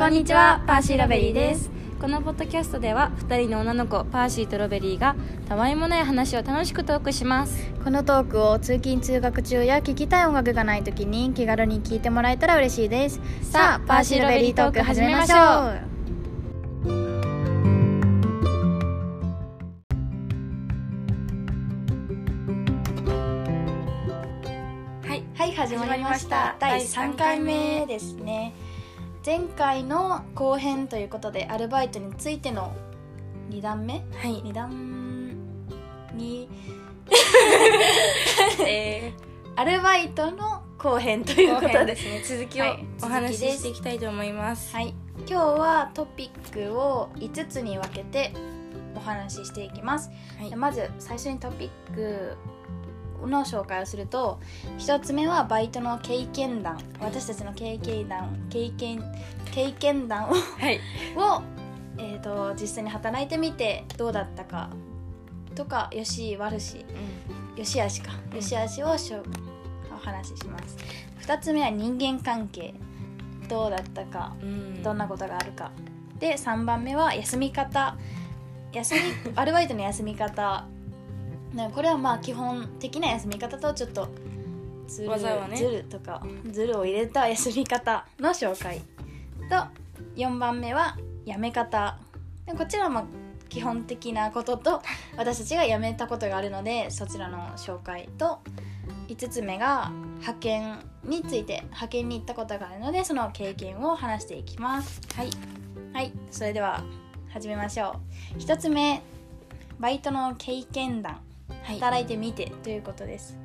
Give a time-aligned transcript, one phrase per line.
[0.00, 1.70] こんにちはパーシーラベリーです。
[2.00, 5.14] このポッドキャストでは2人の女の子パーシーとロベリーが
[5.46, 7.70] たわいもない話を楽しくトークします。
[7.84, 13.20] このトークを通勤通学中や聞きたい音楽がない時に気軽に聞いてもらえたら嬉しいです。
[13.42, 15.38] さあパーシーラベリートーク始めましょう。
[15.38, 15.74] は
[25.14, 26.56] いはい始まりました。
[26.58, 28.54] 第3回目ですね
[29.24, 32.72] 前回の後編ということでアルバイトについての
[33.50, 34.02] 2段目？
[34.14, 34.42] はい。
[34.42, 35.36] 2段
[36.14, 36.48] に
[38.66, 39.12] え
[39.56, 41.84] アルバイトの後編といー、うことで。
[41.86, 42.22] ですね。
[42.24, 42.86] 続きをはい。
[43.02, 44.74] お話ししていきたいと思います。
[44.74, 44.94] はい。
[45.28, 48.32] 今日はトピックを5つに分けて
[48.96, 50.56] お話ししていきます、はい。
[50.56, 52.36] まず最初にトピック
[53.26, 54.40] の紹介をすると
[54.78, 56.78] 1つ目はバイトの経験談。
[57.00, 59.02] 私たちの経験談経験
[59.46, 60.80] 経験談をはい。
[61.16, 61.42] を、
[61.98, 64.70] えー、と実際に働いてみてどうだったか。
[65.54, 66.84] とかよし悪し。
[67.56, 68.12] よしあしか。
[68.30, 68.36] うん。
[68.36, 69.22] よしあしをしょ
[69.92, 70.76] お話しします。
[71.22, 72.74] 2つ目は人間関係。
[73.48, 74.34] どうだったか。
[74.40, 74.82] うん。
[74.82, 75.70] どんなことがあるか。
[76.18, 77.96] で3番目は休み方。
[78.72, 79.00] 休み
[79.34, 80.66] アルバイトの休み方
[81.54, 84.08] ねこれはまあ基本的な休み方とちょっと
[84.86, 85.08] ずる,、
[85.48, 85.56] ね。
[85.56, 88.80] ずるとかずるを入れた休み方の紹介
[89.48, 89.66] と
[90.16, 91.98] 4番目は辞め方。
[92.46, 93.04] でこちらも
[93.48, 94.82] 基本的なことと
[95.16, 98.40] 私たちが辞めたことがあるのでそちらの紹介と
[99.08, 105.00] 5つ目が派遣について派遣に行ったことがあるのでその経験を話していきます。
[105.14, 105.30] はい。
[105.92, 106.12] はい。
[106.30, 106.82] それでは
[107.32, 107.96] 始めましょ
[108.34, 108.38] う。
[108.38, 109.02] 1つ目
[109.78, 111.14] バイトの経験談。
[111.14, 111.29] はい
[111.64, 113.36] 働いてみてということです。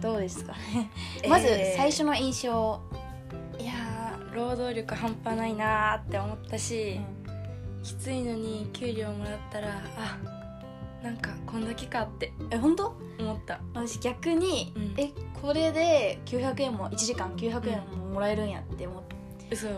[0.00, 0.54] どうですか？
[1.22, 1.30] えー。
[1.30, 2.80] まず最初の印象、
[3.58, 7.00] いやー労働力半端ないなーって思ったし、
[7.82, 10.18] きついのに給料もらったらあ
[11.04, 12.94] なんかこんだけかってえ本当？
[13.20, 13.60] 思った。
[13.74, 14.94] 私逆に、うん。
[14.96, 15.10] え
[15.40, 19.02] これで900円も1時間900円ももらえるんやって思っ,、
[19.50, 19.68] 嘘。
[19.68, 19.76] うん、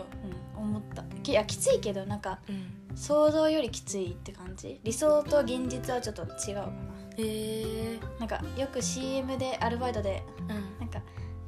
[0.57, 1.03] 思った。
[1.21, 4.79] きいやきついけどなんかうん想像よりきついって感じ？
[4.83, 6.67] 理想と現実はちょっと違うかな。
[7.17, 10.47] へえなんかよく CM でアルバイトでうん。
[10.79, 11.01] なんか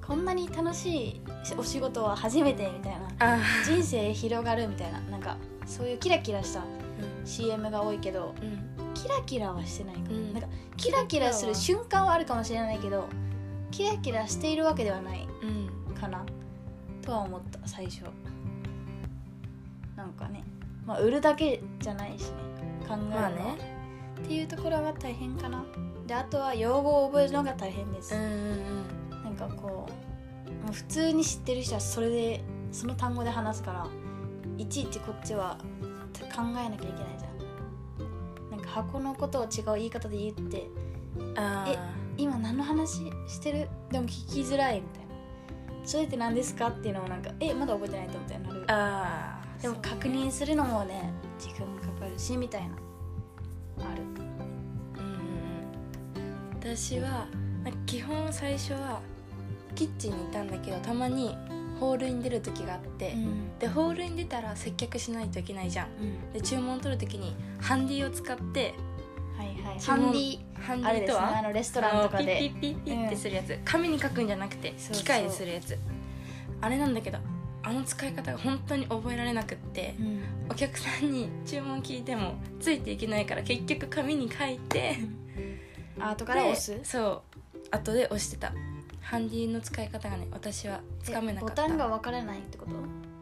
[0.06, 1.22] こんなに楽しい
[1.58, 3.36] お仕事は初めてみたいな。
[3.36, 5.00] あ人生広がるみたいな。
[5.02, 7.26] なんかそういうキラキラしたうん。
[7.26, 8.94] CM が多いけどうん。
[8.94, 10.34] キラキラはしてないかも、うん。
[10.34, 13.08] なんかキラキラする瞬間はあるかもしれないけど
[13.72, 15.94] キラキラしているわけではないうん。
[15.94, 16.26] かな。
[17.02, 18.04] とは思った最初。
[19.96, 20.44] なんかね
[20.88, 22.38] まあ売るだけじゃないしね。
[22.88, 23.58] 考えるのは、まあね。
[24.20, 25.64] っていうところが大変かな。
[26.08, 33.88] であとは用語を覚えるのが大変です、うんうんなんかこうもう普通に知ってる人はそれでその単語で話すから
[34.58, 35.58] いちいちこっちは
[36.34, 37.30] 考えなきゃいけないじゃ
[38.48, 38.52] ん。
[38.52, 40.68] なんか箱のことを違う言い方で言って
[41.68, 41.78] え
[42.18, 43.70] 今何の話してる？
[43.92, 45.08] でも聞きづらいみたいな。
[45.86, 46.70] それって何ですか？
[46.70, 48.66] っていうのをなんかえまだ覚えてないとみたいになる。
[48.70, 52.68] あーでも確認するのもね時間かかるしみたいな。
[53.80, 54.04] ある。
[54.04, 55.04] うん。
[55.04, 57.28] うんうん私は
[57.86, 59.02] 基本最初は
[59.76, 61.36] キッチンにいたんだけどたまに
[61.80, 63.58] ホールに出る時があって、ん。
[63.60, 65.88] でホールに出たら接客しないといけないじゃん。
[66.02, 66.34] うん。
[66.34, 68.74] で注文取る時にハンディを使って
[69.38, 69.80] はいはい。
[69.80, 71.40] ハンディハンディとは？
[71.40, 72.38] あのレストランとかで。
[72.40, 75.78] ピッピッピッピッってするやつ、紙に書くんじゃなくて機械でするやつ。
[76.62, 77.20] あれなんだけど
[77.68, 80.22] あの使い方が本当に覚えられなくってうん。
[80.50, 84.96] お客さんに注文聞いてもついていけないから結局紙に書いて
[86.00, 86.72] アートから押す？
[86.72, 87.58] でそう。
[87.70, 88.54] 後で押してた。
[89.02, 91.64] ハンディの使い方がね私はつかめなかった。
[91.64, 92.72] ボタンが分からないってこと？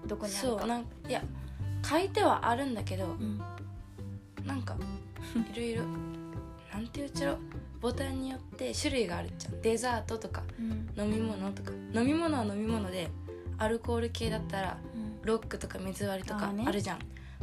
[0.08, 0.60] どこにあるか。
[0.60, 1.24] そうなんいや
[1.84, 3.42] 書いてはあるんだけどうん。
[4.46, 4.78] なんか
[5.52, 5.84] いろいろ
[6.72, 7.34] なんていうちゃろ？
[7.34, 7.38] う
[7.82, 9.50] ボタンによって種類があるじゃ。
[9.50, 10.88] んデザートとかうん。
[11.04, 11.72] 飲み物とか。
[11.96, 13.10] 飲み物は飲み物で
[13.58, 15.16] アルコール系だったらうん。
[15.26, 17.00] ロックとか水割りとかあるじゃん、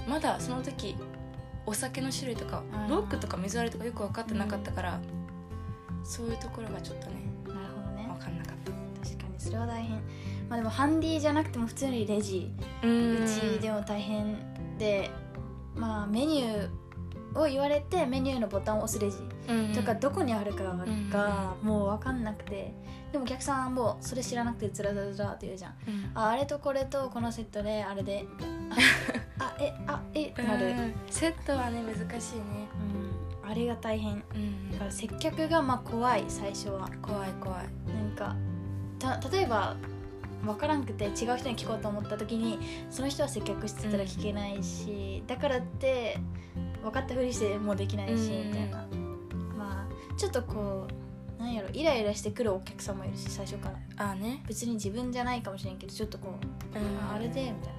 [0.08, 0.94] まだその時
[1.66, 5.00] お酒の種類とかロックとか水割りとかよく分かってなかったから、
[6.04, 8.08] そういうところがちょっとねなるほどね。
[8.08, 8.70] 分かんなかった。
[9.08, 9.96] 確かにそれは大変。
[10.48, 12.52] まあでもハンディじゃなくても普通にレジ。
[12.84, 14.36] ううちでも大変
[14.78, 15.10] で
[15.74, 16.68] まあメニュー
[17.34, 19.18] を言われてメニューのボタンを押すレジ
[19.48, 22.74] うんとかどこにあるかんがもう分かんなくて。
[23.12, 25.74] でもお客さんもそれ知らなくてずらずらずらって言うじゃん。
[25.86, 26.10] うん。
[26.14, 28.24] ああれとこれとこのセットであれで。
[29.38, 32.42] ああえあえってなる、うんセットはね難しいね。
[33.44, 34.24] うん、あれが大変。
[34.34, 36.88] うんだから接客がまあ怖い最初は。
[37.02, 37.66] 怖い怖い。
[37.94, 38.34] なんか
[38.98, 39.76] た例えば
[40.42, 42.58] 分からんくて違う人に聞こうと思った時に
[42.90, 46.18] その人は接客してたら聞けないし、だからって
[46.82, 48.48] 分かったふりしてもできないし、うん。
[48.48, 48.86] みたいな。
[49.56, 50.86] まあちょっとこ
[51.38, 54.10] うなんやろイライラしてくるお客さんもいるし最初から。
[54.10, 54.42] あね。
[54.46, 56.34] 別に自分じゃないかもしれんけどちょっとこ
[56.74, 57.72] ううんあれでみたい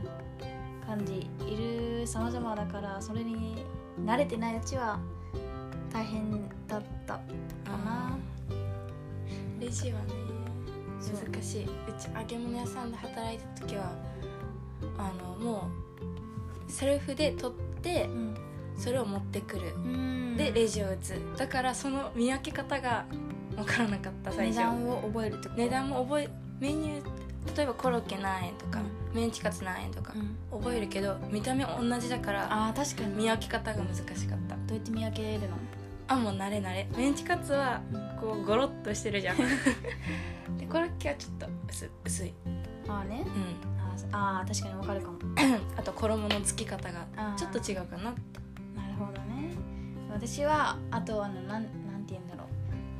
[0.81, 3.65] な感じいる様々だからそれに
[4.03, 4.99] 慣れてないうちは
[5.91, 6.31] 大変
[6.67, 7.21] だったか
[7.85, 8.17] な。
[9.59, 10.23] レジはね。
[11.03, 11.63] 難しい。
[11.65, 11.67] う
[11.99, 13.91] ち揚げ物屋さんで働いた時は
[14.97, 15.69] あのも
[16.67, 18.35] うセルフで取ってうん
[18.77, 19.73] それを持ってくる。
[19.75, 20.35] うん。
[20.37, 21.19] でレジを打つ。
[21.37, 23.05] だからその見分け方が
[23.55, 24.57] 分からなかった最初。
[24.57, 25.49] 値段を覚えると？
[25.49, 26.29] 値段も覚え
[26.59, 28.79] メニュー例えばコロッケ何円とか、
[29.13, 30.13] メンチカツ何円とか
[30.51, 30.59] うん。
[30.59, 33.15] 覚えるけど見た目同じだからあー確かに。
[33.15, 34.55] 見分け方が難しかった。
[34.55, 35.57] どうやって見分けるの？
[36.07, 36.87] あもう慣れ慣れ。
[36.97, 38.17] メンチカツはうん。
[38.19, 39.37] こうゴロッとしてるじゃん。
[40.57, 42.33] でコロッケはちょっと薄薄い。
[42.87, 43.23] あーね。
[43.25, 43.81] うん。
[44.11, 45.17] あーあー確かにわかるかも。
[45.77, 47.05] あと衣のつき方が
[47.35, 48.42] ちょっと違うかななるほどね
[50.13, 51.63] 私はあとあのなんなん
[52.05, 52.47] て言うんだろう。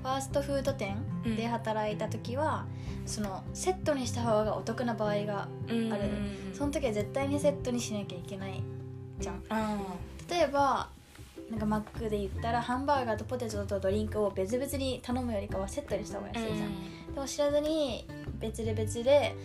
[0.02, 0.98] ファーストフード店
[1.38, 2.66] で働いた時は、
[3.06, 6.04] そのセットにした方がお得な場合がうんある
[6.54, 8.62] その時は絶対にセットにしなきゃいけない
[9.20, 9.44] じゃん。
[9.50, 9.78] あ
[10.30, 10.90] 例えば
[11.50, 18.08] なんかマックで言ったらハンバーガーとポテトとドリンクを別々に頼むよりかはセットにした方がー安いじゃん、でも知らずに
[18.40, 19.36] 別で別で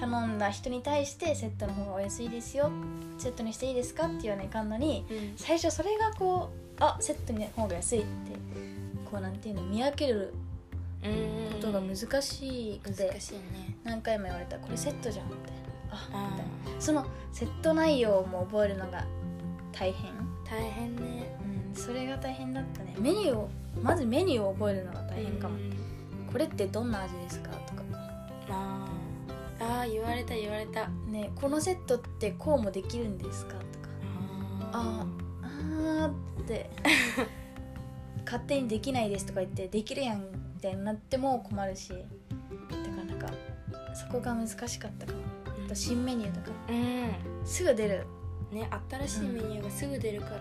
[0.00, 2.70] 頼んだ人に対してセットの方がお安いですよ。
[3.18, 5.32] セットにしていいですかって言わないかんのにうん。
[5.36, 8.08] 最初それがこうあセットの方が安いって
[9.10, 10.34] こうなんていうの見分ける
[11.04, 13.76] うんことが難しくて難しいね。
[13.84, 15.56] 何回も言われたこれセットじゃんみたいな
[15.90, 16.80] ああみたいな。
[16.80, 19.04] そのセット内容も覚えるのが
[19.72, 20.14] 大変、ー
[20.50, 21.36] 大変ね。
[21.74, 22.94] うん、それが大変だったね。
[22.98, 23.50] メニューを
[23.82, 25.72] まずメニューを覚えるのが大変かも、うん
[26.32, 27.50] これってどんな味ですか？
[27.50, 27.82] とか。
[28.50, 29.80] あー。
[29.82, 30.88] あー言われた言われた。
[31.08, 33.54] ねこのセットってこうもできるんですか？
[33.54, 33.64] とか。
[34.72, 35.06] あ
[35.42, 36.06] あー。
[36.08, 36.25] って
[38.24, 40.20] 勝手にできないですとか言ってできるやん
[40.54, 42.06] みたいになっても困るしだか
[42.96, 43.28] らなんか
[43.94, 45.18] そこが難しかったかも。
[45.64, 46.56] あと新メニューとか。
[46.68, 47.46] うん。
[47.46, 48.06] すぐ出る。
[48.52, 50.40] ね新しいメニューがすぐ出るから、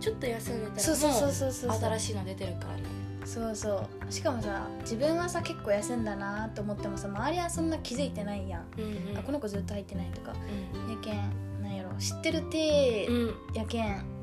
[0.00, 1.72] ちょっと休んでたそうそうそうそうそうう。
[1.74, 2.82] 新しいの出てるからね。
[3.24, 4.12] そうそう。
[4.12, 9.18] しかもさ自分はさ結構休んだなと思ってもさ周りはそんな気づいてないやん、うんうん。
[9.18, 10.32] あこの子ずっと入ってないとか。
[10.74, 10.90] うん。
[10.90, 13.34] やけんなんやろ知ってる体うん。
[13.54, 14.13] やけん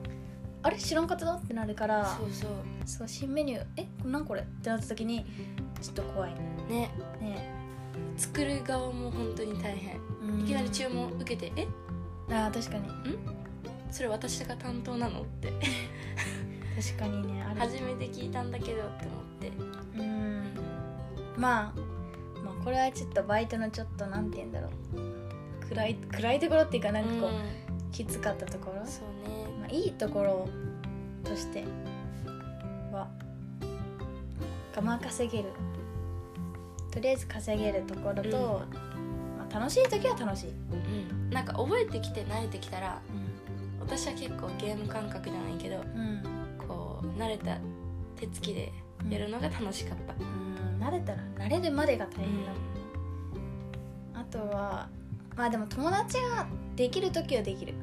[0.64, 2.50] あれ知らんかったのってなるからそうそう。
[2.86, 4.42] そう新メニューえこれ何これ？
[4.42, 5.26] ってなった時に
[5.82, 6.34] ちょっと怖い
[6.70, 6.92] ね。
[7.20, 7.52] ね。
[8.18, 10.00] 作る側も本当に大変。
[10.22, 10.42] うん。
[10.42, 11.68] いきなり注文受けて「え？
[12.30, 13.18] あー確かに。
[13.92, 15.52] それ私が担当なの?」って。
[16.96, 17.60] 確かにねあれ。
[17.60, 19.52] 初めて聞いたんだけどって思って。
[20.00, 20.44] うん。
[21.38, 21.80] まあ
[22.44, 24.72] まあこれはちょっとバイトのちょっとなんて言うんだろう。
[25.70, 28.84] 暗い暗いところっていうかなんかこう、うきつかったところ？
[28.84, 29.46] んそうね。
[29.60, 30.50] まあ、いいところ
[31.24, 31.64] として
[32.92, 33.08] は
[34.76, 35.50] 我慢稼げる。
[36.92, 38.62] とりあえず稼げるところと、
[39.38, 41.30] まあ、楽しい時は楽しい、うん。
[41.30, 43.02] なんか覚えてきて慣れてきたら
[43.80, 46.22] 私は結構ゲーム感覚じゃないけどうん。
[46.68, 47.58] こう慣れた
[48.18, 48.72] 手つきで
[49.10, 50.82] やるのが楽しかった、うん。
[50.86, 52.52] 慣れたら慣れるまでが大変だ、
[54.16, 54.90] あとは
[55.38, 56.46] まあでも友達が
[56.76, 57.74] できる時はできる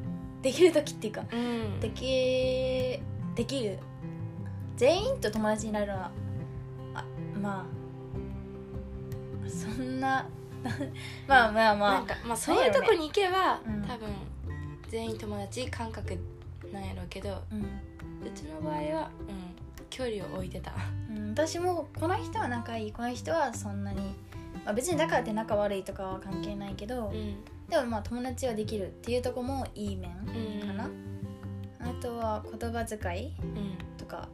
[0.49, 1.79] できる時っていうかうん。
[1.79, 3.01] でき
[3.35, 3.79] できる。
[4.79, 6.11] 全員と友達になるのは
[6.95, 7.05] あ
[7.39, 7.67] ま
[9.47, 10.27] あそんな
[11.29, 11.93] まあまあまあ。
[11.93, 13.83] なんかまあそういうとこに行けば、うん。
[13.83, 14.09] 多分
[14.89, 16.17] 全員友達感覚
[16.73, 17.61] なんやろうけどうん。
[18.27, 20.73] うちの場合は、うん、距離を置いてた。
[21.11, 22.93] うん、私もこの人は仲いい。
[22.93, 24.15] この人はそんなに、
[24.65, 27.37] まあ、別にだからって仲悪いとかは関係ないけど、うん
[27.69, 30.11] でもまあ友達はできるっていうとこもいい面
[30.67, 30.91] かな、
[31.81, 33.79] あとは言葉遣いうん。
[33.97, 34.29] とか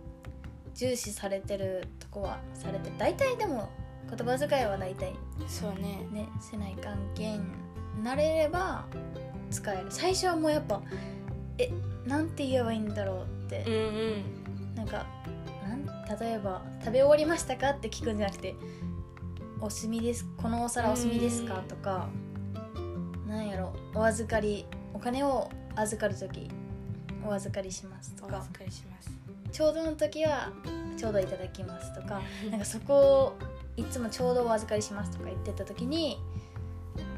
[0.74, 3.70] 重視されてるとこはされて大体でも
[4.08, 5.12] 言葉遣いは大体
[5.48, 6.06] そうね。
[6.12, 7.42] ねせない関係に
[8.02, 8.86] なれれば
[9.50, 9.86] 使える。
[9.90, 10.82] 最初はもうやっぱ
[11.58, 11.70] え
[12.06, 13.64] なんて言えばいいんだろうって。
[13.66, 13.80] うんう
[14.72, 14.74] ん。
[14.74, 15.06] なんか
[15.66, 15.84] なん
[16.20, 18.54] 例えば「食べ終わりましたか?」って聞くんじゃなくて
[19.60, 22.08] 「お済みですこのお皿お済みですか?」とか
[23.34, 26.48] なんやろお預かりお金を預かる時
[27.26, 28.36] お預かりしますとか。
[28.36, 29.10] お預かりします。
[29.50, 30.52] ちょうどの時は
[30.96, 32.20] ちょうどいただきますとか。
[32.50, 33.38] なんかそこを
[33.76, 36.18] いつもちょうどお預かりしますとか言ってた時に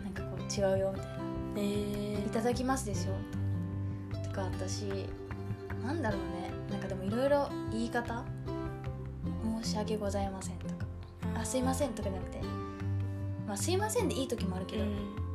[0.05, 1.19] なんかこう違うよみたいな。
[1.57, 2.27] えー。
[2.27, 4.19] いただきますでしょ。
[4.23, 4.85] とか私
[5.83, 6.51] なんだろうね。
[6.71, 8.25] なんかでもいろいろ言い方
[9.63, 10.87] 申し訳ございませんとか。
[11.35, 12.41] あすいませんとかじゃなくて。
[13.47, 15.26] まあすいませんでいい時もあるけど、うん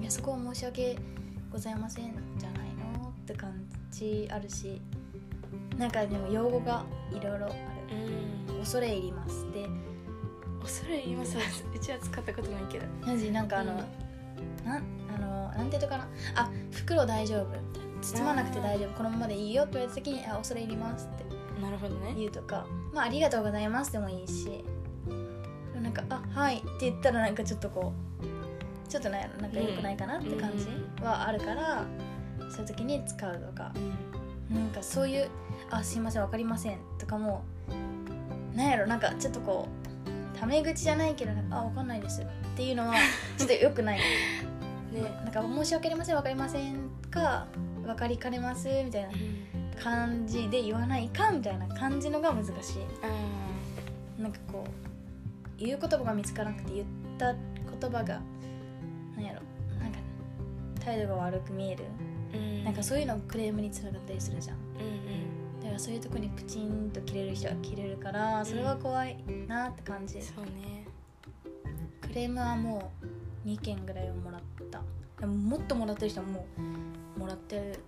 [0.00, 0.96] いやそこは申し訳
[1.50, 3.52] ございませんじゃないのって感
[3.90, 4.80] じあるし
[5.78, 7.54] なんかでも用語がいろいろある。
[8.50, 8.58] うん。
[8.58, 9.46] 恐れ入ります。
[9.52, 9.68] で
[10.60, 11.36] 恐れ入ります。
[11.74, 12.86] うちは使ったことないけど。
[13.06, 14.66] マジなんかあの、うん。
[14.66, 14.82] なん
[15.14, 16.08] あのなんていうのかな。
[16.34, 17.46] あ袋大丈夫。
[17.46, 18.94] みたいな包まなくて大丈夫。
[18.94, 22.14] このままでいいよって言われた時にあ恐れ入りますってなるほどね。
[22.16, 22.66] 言うとか。
[22.92, 24.64] まあありがとうございますでもいいし。
[25.80, 28.37] なんかあはいって言ったらなんかちょっとこう
[28.88, 30.66] ちょっとねなんか良くないかなって感じ
[31.02, 31.84] はあるから、
[32.50, 33.72] そういう時に使うとか。
[33.74, 34.18] うん
[34.48, 35.28] なんかそういう
[35.70, 37.42] 「あすいませんわかりません」とかも
[38.54, 39.68] なんやろなんかちょっとこ
[40.34, 42.24] うタメ口じゃないけどあわかんないですっ
[42.56, 42.94] ていうのは
[43.36, 43.98] ちょっと良くない。
[44.90, 45.02] ね。
[45.22, 46.76] なんか申し訳ありませんわかりません
[47.10, 47.46] か
[47.84, 49.48] 分かりかねますみたいなうん。
[49.78, 52.52] 感じで言わないかみたいな感じのが難し
[53.02, 53.06] あ
[54.18, 58.20] いなんかこう言う言葉が見つからなくて言った言葉が
[59.18, 59.40] なんやろ。
[59.80, 59.98] なんか
[60.80, 61.84] 態度が悪く見える。
[62.32, 62.64] ーうん。
[62.64, 64.56] なんかそういうのクレームにつながったりするじゃん。
[64.56, 70.18] うんだからそういうとこにプチンと切れる人は切れるからそれは怖いなって感じ。
[70.18, 70.86] うんそうね。
[72.00, 72.92] クレームはも
[73.44, 74.80] う2件ぐらいはもらった。
[75.20, 76.46] でももっともらってる人もも
[77.16, 77.80] うもらってる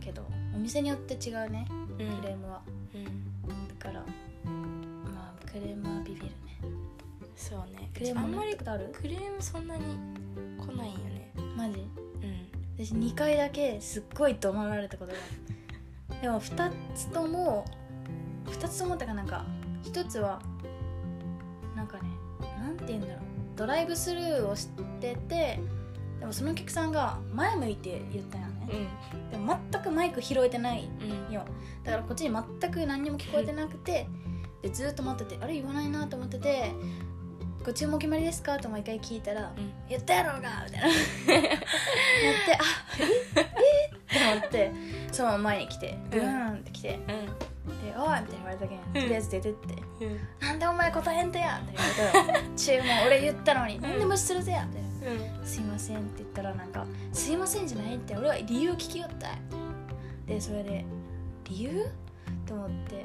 [0.00, 1.66] けどお店によって違うね。
[1.70, 1.96] うん。
[1.96, 2.60] クレームは。
[2.94, 3.68] うん。
[3.68, 4.04] だから
[5.14, 6.26] まあクレームはビビる。
[6.26, 6.32] ね
[7.44, 7.90] そうね。
[7.92, 9.82] クレームあんまりクレームそんなに
[10.58, 11.30] 来ないよね。
[11.54, 11.78] マジ？
[11.78, 12.86] うん。
[12.86, 16.20] 私2回だけすっごい怒鳴られたことがある。
[16.22, 17.66] でも2つとも
[18.46, 19.44] 2つともってかなんか
[19.82, 20.40] 1つは
[21.76, 22.04] なんかね
[22.58, 23.18] なんて言うんだろう。
[23.56, 24.68] ドライブスルーをし
[25.00, 25.60] てて
[26.18, 28.88] でもそのお客さんが前向いて言ったよね。
[29.30, 30.88] でも全くマイク拾えてない
[31.28, 31.32] うん。
[31.32, 31.44] よ
[31.82, 34.08] だからこっちに全く何にも聞こえてなくて
[34.62, 36.72] でずっと待っててあれ言わないなと思ってて
[37.64, 40.86] 「ご注文決まりですか?」と毎回聞いたらうん言ったやろうがみたいな
[41.34, 41.54] やっ
[42.44, 42.58] てあ
[43.00, 43.04] え？
[43.04, 43.94] え？
[43.96, 44.72] って思って
[45.12, 47.06] そのまま前に来てブーンって来てうん
[47.84, 54.88] 「でおい!」みたいに言われたけんとりあえず出てってうん「なんでお前答えんとや!」って言われたら「注文俺言ったのになんで無視するぜや!」みたいな
[55.40, 59.30] うんすいませんって言ったらなんか「すいませんじゃないって俺は理由聞きよったい」
[60.26, 60.84] でそれで
[61.44, 61.86] 「理由?」
[62.46, 63.04] と思って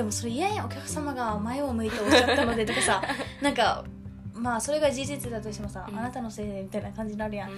[0.00, 3.02] でもそれ嫌やんお客様が前を向いておっしゃったのでとかさ
[3.42, 3.84] なんか
[4.32, 5.98] まあそれが事実だとしてもさ、うん。
[5.98, 7.52] あなたのせいでみたいな感じになるやん、っ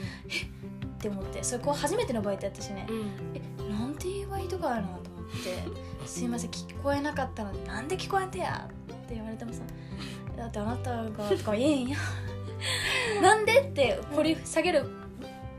[0.99, 2.85] て思ってそれこう初めてのバイトやったしね。
[2.89, 3.13] う、ん。
[3.33, 5.63] えなんていうバイトがあるのと思って
[6.05, 9.61] 「すいません聞こえなかったのでなんで聞こえんてや!」って言われてもさ
[10.37, 11.99] 「だってあなたが」とか言えんや
[13.23, 14.85] なんでって掘り下げる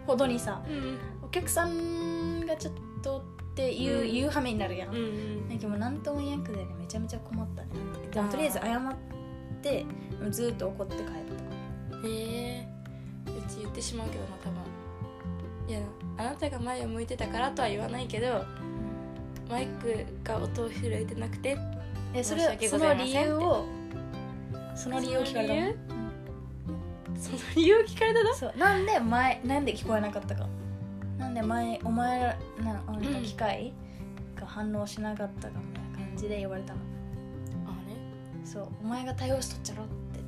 [0.06, 0.98] ほどにさうん。
[1.24, 4.12] お客さんがちょっとっていう,、うん。
[4.12, 7.70] 言うはめになるやん、うんなんかもう何とも言えんくてねめちゃめちゃ困ったね。
[8.12, 8.96] でもとりあえず謝っ
[9.62, 9.86] て
[10.32, 11.12] ずっと怒って帰った。
[11.12, 12.68] へえ。
[13.28, 14.60] うち言ってしまうけどな多分
[15.68, 15.80] いや
[16.18, 18.44] あなたが前を向いてたからとは言わないけど
[19.50, 21.58] マイクが音を拾えてなくて
[22.14, 23.66] でそれその理由を
[24.76, 25.20] その理由？
[25.20, 25.60] を聞かれたの？
[25.60, 25.76] 理由
[27.16, 28.34] その理由を聞かれたの？
[28.34, 28.54] そう。
[28.58, 30.48] なんで前なんで聞こえなかったか
[31.24, 33.74] なんで前お前らなあなた機械
[34.36, 36.80] が反応しなかったかみたいな感じで言われたの。
[37.66, 37.96] あね
[38.44, 38.68] そう。
[38.84, 40.20] お前が対応しとっちゃろって。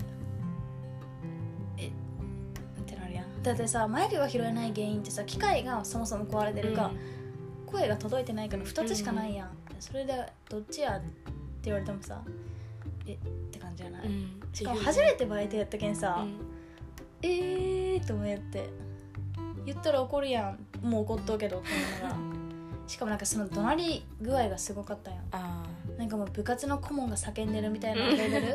[1.77, 1.91] えっ
[2.85, 3.43] てなるやん。
[3.43, 6.91] だってさマイクが拾えない原因ってさ機械がそもそも壊れてるか、
[7.65, 9.49] 声が届いてないかの2つしかないやん、
[9.81, 10.13] それで
[10.49, 11.09] どっちやって
[11.63, 12.21] 言われてもさ
[13.05, 13.17] えっ
[13.51, 14.41] て感じじゃない、うん。
[14.53, 16.35] しかも初めてバイトやったけんさ、うん。
[17.21, 18.69] えーって思って。
[19.65, 22.17] 言ったら怒るやんもう怒っとうけどって思いながら
[22.87, 25.63] しかもなんかその怒鳴り具合がすごかったやんあ
[25.97, 28.47] なんかもう部活の顧問が叫んでるみたいなレベル？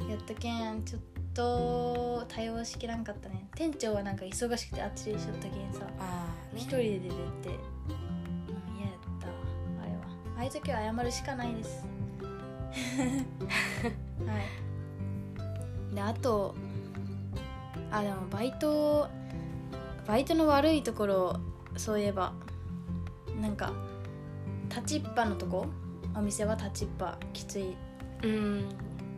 [0.10, 1.02] やったけんちょっ
[1.34, 3.48] と対応しきらんかったね。
[3.54, 5.82] 店長はなんか忙しくてあっちでしょったけんさ。
[6.54, 9.26] 一人で出てって、うん、嫌やった。
[9.28, 9.98] あれは。
[10.36, 11.86] ああいう時は謝るしかないです。
[14.26, 14.32] は
[15.92, 15.94] い。
[15.94, 16.54] であと
[17.90, 19.08] あでもバイト
[20.06, 21.40] バイトの悪いところ
[21.76, 22.32] そういえば
[23.40, 23.72] なんか
[24.68, 25.66] 立ちっぱのとこ？
[26.14, 27.74] お店は立ちっぱきつい
[28.22, 28.64] うん。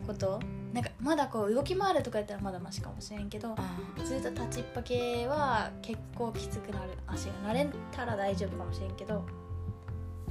[0.07, 0.39] こと？
[0.73, 6.91] なんかまだこう動き回るとかやったらまだマシかもしれんけどあずっと立ちっぱ系は結構きつくなる。
[7.05, 9.23] 足が慣れたら大丈夫かもしれんけど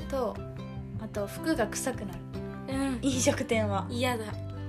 [0.09, 0.35] と
[1.01, 2.19] あと服が臭くなる。
[2.67, 2.99] ーうん。
[3.03, 3.87] 飲食店は。
[3.89, 4.25] 嫌だ。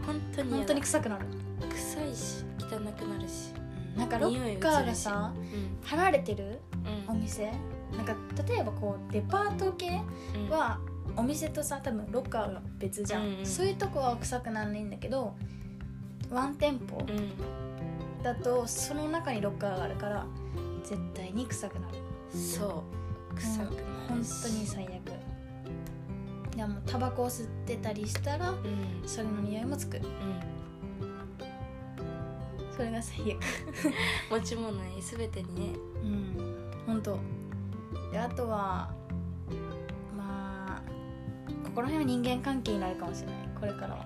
[0.06, 1.26] 本当に本当に臭くなる。
[1.72, 3.54] 臭いし汚くなるし。
[3.98, 5.88] なんかロッカーがさうん。
[5.88, 6.44] 離れてる？
[6.46, 6.58] うん
[7.14, 7.52] お店？
[7.96, 8.16] なんか
[8.48, 10.02] 例えばこうデパート系
[10.36, 10.50] うん。
[10.50, 10.80] は
[11.16, 13.46] お店とさ多分ロッカーが別じゃん、うんうん。
[13.46, 15.36] そういうとこは臭くなんないんだけど
[16.32, 18.24] ワン店舗うん。
[18.24, 20.26] だとその中にロッカーがあるから
[20.84, 21.94] 絶対に臭くなる。
[22.36, 22.84] そ
[23.32, 23.36] う。
[23.36, 24.92] 臭くなる本当に最悪。
[26.56, 29.04] でもタバコを吸ってたりしたらうん。
[29.06, 29.98] それの匂いもつく。
[29.98, 30.04] うん。
[32.76, 33.40] それが最悪。
[34.32, 35.78] 持ち物に全てにね。
[36.02, 36.33] うん
[36.86, 37.20] 本当。
[38.12, 38.92] であとは
[40.16, 40.82] まあ
[41.64, 43.36] ここら辺は人間関係になるかもしれない。
[43.60, 44.06] これからは。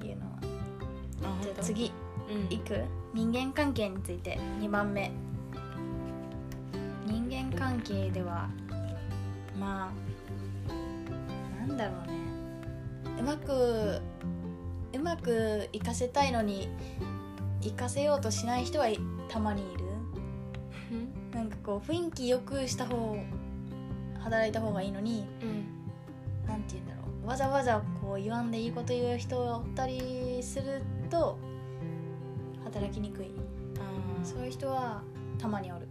[0.00, 0.32] 言うのは
[1.42, 1.92] じゃあ次。
[2.30, 2.52] うん。
[2.52, 2.82] いく？
[3.12, 4.38] 人間関係について。
[4.60, 5.10] 2番目。
[7.06, 8.48] 人間関係では
[9.58, 9.92] ま
[10.70, 12.12] あなんだろうね。
[13.20, 14.00] うまく
[14.94, 16.68] うまくいかせたいのに
[17.60, 18.98] いかせようとしない人はい
[19.28, 19.84] たまにいる。
[19.84, 19.91] うん
[21.32, 23.16] なんかこう雰囲気よくした方
[24.20, 27.26] 働いた方がいいのにうんなんて言うんだろう。
[27.26, 31.38] わざわざこう言わんでいいこと言う人がおったりすると
[32.64, 33.30] 働きにくい。
[34.24, 35.02] そういう人は
[35.38, 35.88] たまにおる。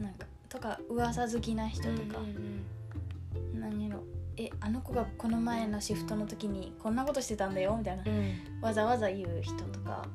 [0.00, 2.18] なんかとか噂好きな人とか。
[2.18, 4.02] うん、うん何やろ。
[4.36, 8.02] えあの子がこの前のシフトの時にこんなことしてたんだよみたいな。
[8.06, 8.10] うん。
[8.10, 10.06] うんわざわざ言う人とか。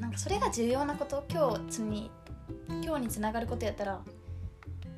[0.00, 1.24] なんかそれが重要なこと？
[1.30, 2.10] 今日つに
[2.68, 4.00] 今日につながることやったら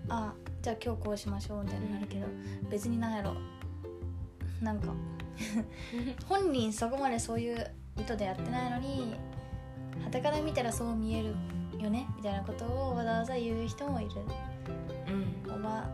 [0.09, 0.33] あ
[0.63, 2.27] じゃあ今日こうしましょうみたいになるけど
[2.71, 3.35] 別になんやろ。
[4.61, 4.93] なんか
[6.27, 9.15] 本人そこまでそういう意図でやってないのに
[10.05, 11.35] 傍から見たらそう見える
[11.81, 14.11] よねみたいなことをわざわざ言う人もいる。
[15.47, 15.53] うん。
[15.53, 15.89] おば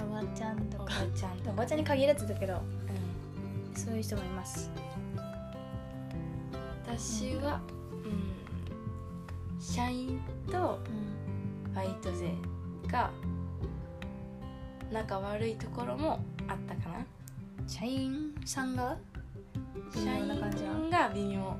[0.00, 2.54] おばちゃんとおばかちゃんとおばちゃんに限らずだけど
[3.72, 3.76] うん。
[3.76, 4.70] そういう人もいます。
[6.86, 11.03] 私は、うん、社員とうん
[11.74, 12.32] バイト勢
[12.88, 13.10] が
[14.92, 17.06] 仲悪いところもあったかな。
[17.66, 18.96] 社員さんが？
[19.94, 20.28] 微社員
[20.90, 21.56] が微妙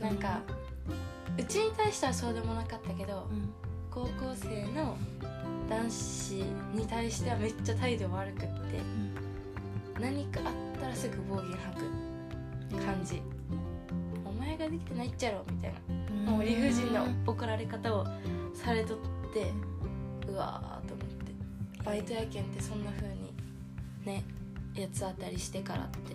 [0.00, 0.40] なんか
[1.38, 3.52] うちに対してはそうでもなかったけどうん。
[3.90, 4.96] 高校生の
[5.68, 6.32] 男子
[6.72, 8.48] に対してはめっちゃ態度悪くって
[10.00, 11.78] 何かあったらすぐ暴言吐
[12.74, 13.20] く感じ、
[14.24, 15.74] お前ができてないっちゃろみたい
[16.24, 16.32] な。
[16.32, 18.06] もう理不尽な怒られ方を
[18.54, 19.04] されとって
[19.40, 21.32] うわーと思って。
[21.84, 23.32] バイトやけんってそんな風に
[24.04, 24.24] ね
[24.74, 26.14] 八つ当たりしてからって。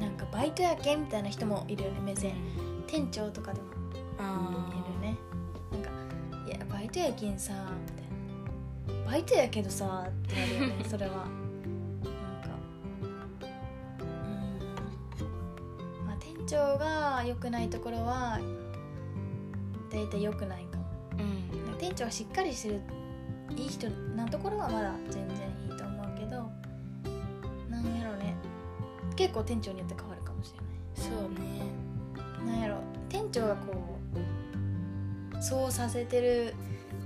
[0.00, 2.34] なんかバイトやけんみたいな人もいるよね目線。
[2.86, 3.66] 店長とかでも。
[4.18, 5.16] あいるね。
[5.72, 5.90] なんか
[6.46, 7.52] 「いやバイトやけんさ」
[7.86, 11.16] みたいな「バイトやけどさ」ってなるよね それは。
[11.16, 11.30] なんか。
[14.02, 14.14] う
[16.04, 16.06] ん。
[16.06, 18.40] まあ店長が良くないところは
[19.90, 20.84] 大体良くないかも。
[21.18, 22.80] うん店長はしっかりしてる
[23.56, 25.36] いい人なところはまだ全然
[25.70, 26.50] いいと思うけど
[27.70, 28.34] なんやろね。
[29.16, 31.10] 結構店長によって変わるかもしれない。
[31.10, 31.62] そうね。
[32.46, 32.76] なんやろ。
[33.08, 33.98] 店長がこ
[35.38, 36.54] うそうさせてる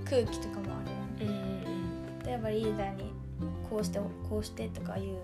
[0.05, 3.11] 空気とかもあるよねうんうん例えばリーダーに
[3.69, 5.17] こうしてこうしてとかいう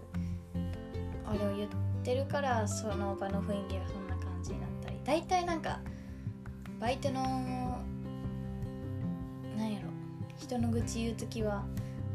[1.26, 1.70] あれを言っ
[2.04, 5.00] てるからその場の雰囲気がそんな感じになったり。
[5.06, 5.80] 大体なんか
[6.80, 7.80] バイトの
[10.50, 11.64] 人の愚痴言う時は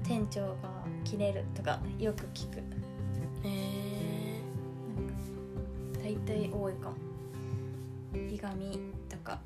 [0.03, 0.57] 店長が
[1.05, 2.61] キレるとかよく聞く。
[3.45, 4.41] え
[6.03, 6.97] 大体多いかも。
[8.29, 9.39] いがみとか。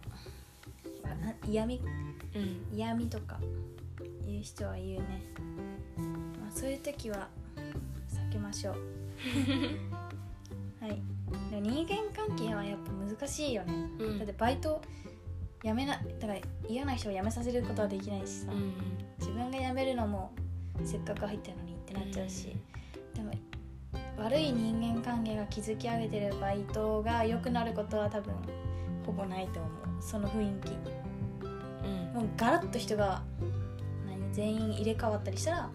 [1.04, 2.74] な嫌味ー、うん。
[2.74, 3.38] 嫌味とか。
[4.26, 5.22] 言う人は言うね、
[6.40, 7.28] まあ、そういう時は
[8.10, 8.76] 避けましょう。
[10.80, 11.02] はい。
[11.60, 14.18] 人間関係はやっぱ難しいよね、うん。
[14.18, 14.80] だってバイト
[15.62, 18.74] 辞めなだから嫌な人を辞めさせることはできないしさ、うん
[19.18, 20.32] 自分が辞めるのも
[20.84, 22.56] せっかく入ったのにってなっちゃうし、
[23.14, 23.32] でも
[24.16, 28.34] 悪い人間関係が築き上げてるバイトが良くなることは多分
[29.04, 29.72] ほぼないと思う。
[30.00, 30.70] その雰囲気
[31.84, 32.14] うん。
[32.14, 33.22] もうガラッと人が
[34.06, 35.70] 何全員入れ替わったりしたら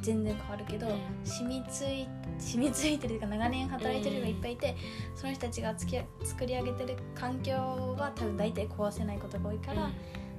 [0.00, 0.96] 全然変わるけど、うん。
[1.24, 2.08] 染みつい
[2.40, 4.76] 染みついてるというか長年働いてる人がいっぱいいて、
[5.14, 9.90] その人たちがつき作り上げてる環境は多分大体壊せないことが多いから、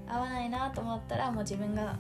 [0.08, 1.98] 合わないなと思ったらもう自分が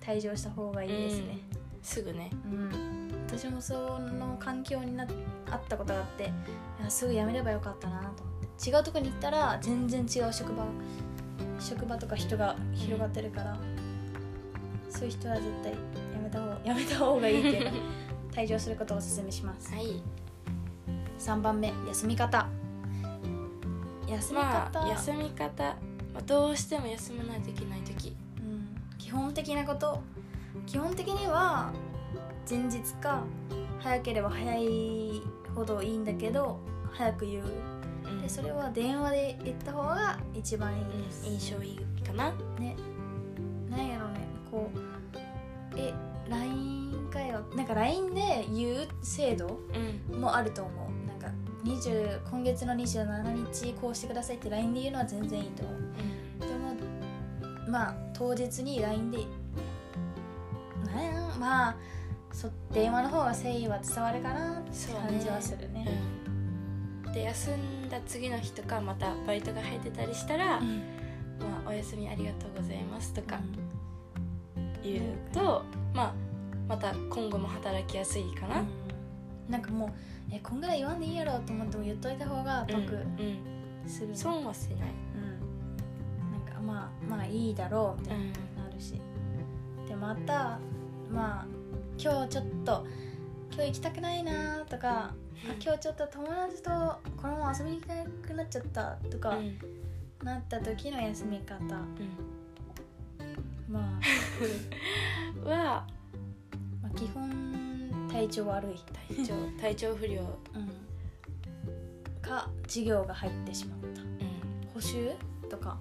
[0.00, 1.38] 退場した方がいいですね、
[1.82, 2.30] すぐね。
[2.46, 3.10] うん。
[3.26, 5.06] 私もその環境にな
[5.50, 6.32] あったことがあって
[6.88, 8.70] すぐ辞めればよかったなと思って。
[8.70, 10.64] 違うとこに行ったら全然違う職場
[11.58, 13.56] 職場とか人が広がってるから、
[14.90, 15.78] そういう人は絶対や
[16.22, 17.70] めた方やめた方がいいっていうか
[18.34, 19.72] 退場することをお勧めします。
[19.72, 20.02] はい。
[21.18, 22.48] 3番目休み方。
[24.08, 25.64] 休みま方、あ休み方、
[26.12, 28.14] まあ、どうしても休まないといけない時。
[28.38, 30.02] うん、基本的なこと。
[30.66, 31.72] 基本的には
[32.48, 33.24] 前日か
[33.80, 35.22] 早ければ早い
[35.54, 36.58] ほどいいんだけど
[36.92, 37.44] 早く言う。
[38.04, 38.22] うん。
[38.22, 42.32] でそれは電話で言った方が一番いいです、印象いいかな。
[42.58, 42.76] ね。
[43.70, 44.26] なんやろね。
[44.50, 44.78] こう
[45.76, 45.92] え
[46.28, 46.83] LINE
[47.14, 49.58] かよなんか LINE で言う制度
[50.10, 50.20] うん。
[50.20, 51.08] もあると思う。
[51.08, 51.28] なんか
[51.64, 55.80] 20今月の27日こうしてくださいって LINE で言うのは全然いいと思う。
[56.40, 56.74] でも
[57.70, 59.18] まあ当日に LINE で
[60.86, 61.76] なんやまあ
[62.32, 65.86] そ電話の方が誠意は伝わるかなって感じはするね。
[67.06, 67.12] うん。
[67.12, 70.82] で休んだ次の日とかまたバイトが入ってたりしたら「うん。
[71.38, 73.40] まあ、お休みありがとうございます」とか
[74.84, 75.00] 言う
[75.32, 76.14] と、まあ、
[76.68, 78.66] また今後も働きやすいかな、うん。
[79.48, 79.90] なんかもう
[80.30, 83.88] えこんぐらい言わんでいいやろと思っても言っといた方が得うんうん。
[83.88, 84.78] する、ね損はしない、
[85.14, 86.32] うん。
[86.32, 88.38] なんかまあまあいいだろうみたいにな
[88.72, 89.00] るし、
[89.88, 90.58] でまた
[91.10, 91.46] まあ
[91.98, 92.86] 今日ちょっと
[93.52, 95.14] 今日行きたくないなとかあ
[95.62, 96.70] 今日ちょっと友達と
[97.20, 99.58] このまま遊びに行きたくなっちゃったとか、うん。
[100.24, 101.62] なった時の休み方。
[103.68, 104.00] まあ、
[105.36, 105.86] うん、はまあ
[106.94, 108.74] 基本体調悪い、
[109.14, 110.24] 体 調体調不良、う
[110.58, 114.00] ん、か授業が入ってしまった。
[114.02, 114.04] う
[114.74, 115.10] 補習
[115.48, 115.76] とか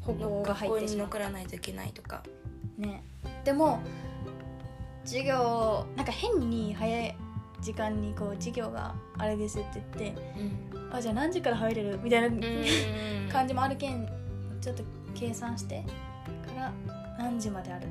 [0.00, 1.14] 保ん、護が入学校にってしまった。
[1.18, 2.22] 残らないといけないとか。
[2.78, 3.02] ね。
[3.44, 3.80] でも
[5.04, 7.16] 授業なんか変に早い
[7.60, 10.38] 時間にこう授業があれですって言って
[10.74, 10.94] うん。
[10.94, 11.98] あじゃあ何時から入れる？
[12.02, 12.42] みたいなうん。
[13.30, 14.06] 感じもあるけん
[14.60, 14.82] ちょっと
[15.14, 15.82] 計算して
[16.46, 16.72] から
[17.18, 17.86] 何時まである？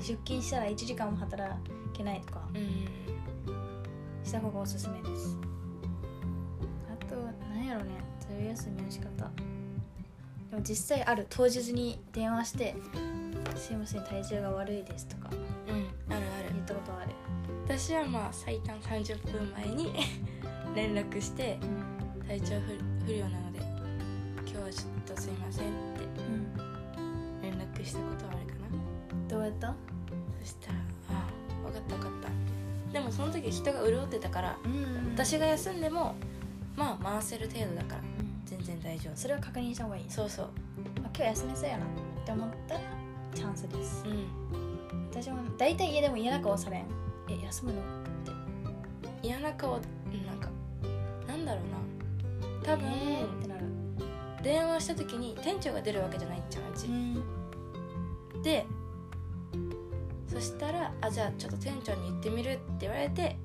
[0.00, 1.54] 出勤したら1時間も働
[1.92, 2.48] けないとか。
[2.54, 4.24] うん。
[4.24, 5.36] した方がおすすめです。
[6.90, 7.16] あと
[7.54, 7.92] 何やろね。
[8.20, 9.30] ずる休みの仕方。
[10.50, 11.26] でも実際ある。
[11.28, 12.74] 当日に電話して
[13.56, 15.30] 「すいません体調が悪いです」とか。
[15.30, 16.14] うん。
[16.14, 16.54] あるある。
[16.54, 17.10] 言ったことある。
[17.64, 19.92] 私はまあ最短30分前に
[20.74, 21.58] 連絡して
[22.26, 23.60] 体調不不良なので
[24.40, 26.98] 今日はちょっとすいませんってう
[27.38, 27.42] ん。
[27.42, 28.29] 連絡したことは
[29.42, 29.74] うやった？
[30.40, 30.78] そしたら
[31.18, 31.26] 「あ
[31.64, 32.28] あ分かった分かった」
[32.92, 36.14] でもその時人が潤ってたからうん私が休んでも
[36.76, 38.30] まあ回せる程度だからうん。
[38.46, 39.16] 全然大丈夫。
[39.16, 40.10] それは確認した方がいいね。
[40.10, 40.46] そうそう。
[40.46, 40.48] あ
[40.96, 41.84] 今日休めそうやな。
[41.84, 41.88] っ
[42.26, 42.80] て思ったら
[43.32, 44.02] チャンスです。
[44.04, 44.26] うん。
[45.08, 46.84] 私も大体家でも嫌な顔されん。
[47.28, 47.80] え休むの？
[49.22, 50.48] 嫌な顔うんなんか
[51.28, 52.66] なんだろうな。
[52.66, 53.64] 多分、えーってなる。
[54.42, 57.22] 電話した時に店長が出るわけじゃないじゃんうち、ん。
[58.42, 58.66] で
[60.40, 63.36] そしたら「あじゃあちょっと店長に言ってみる」って言われて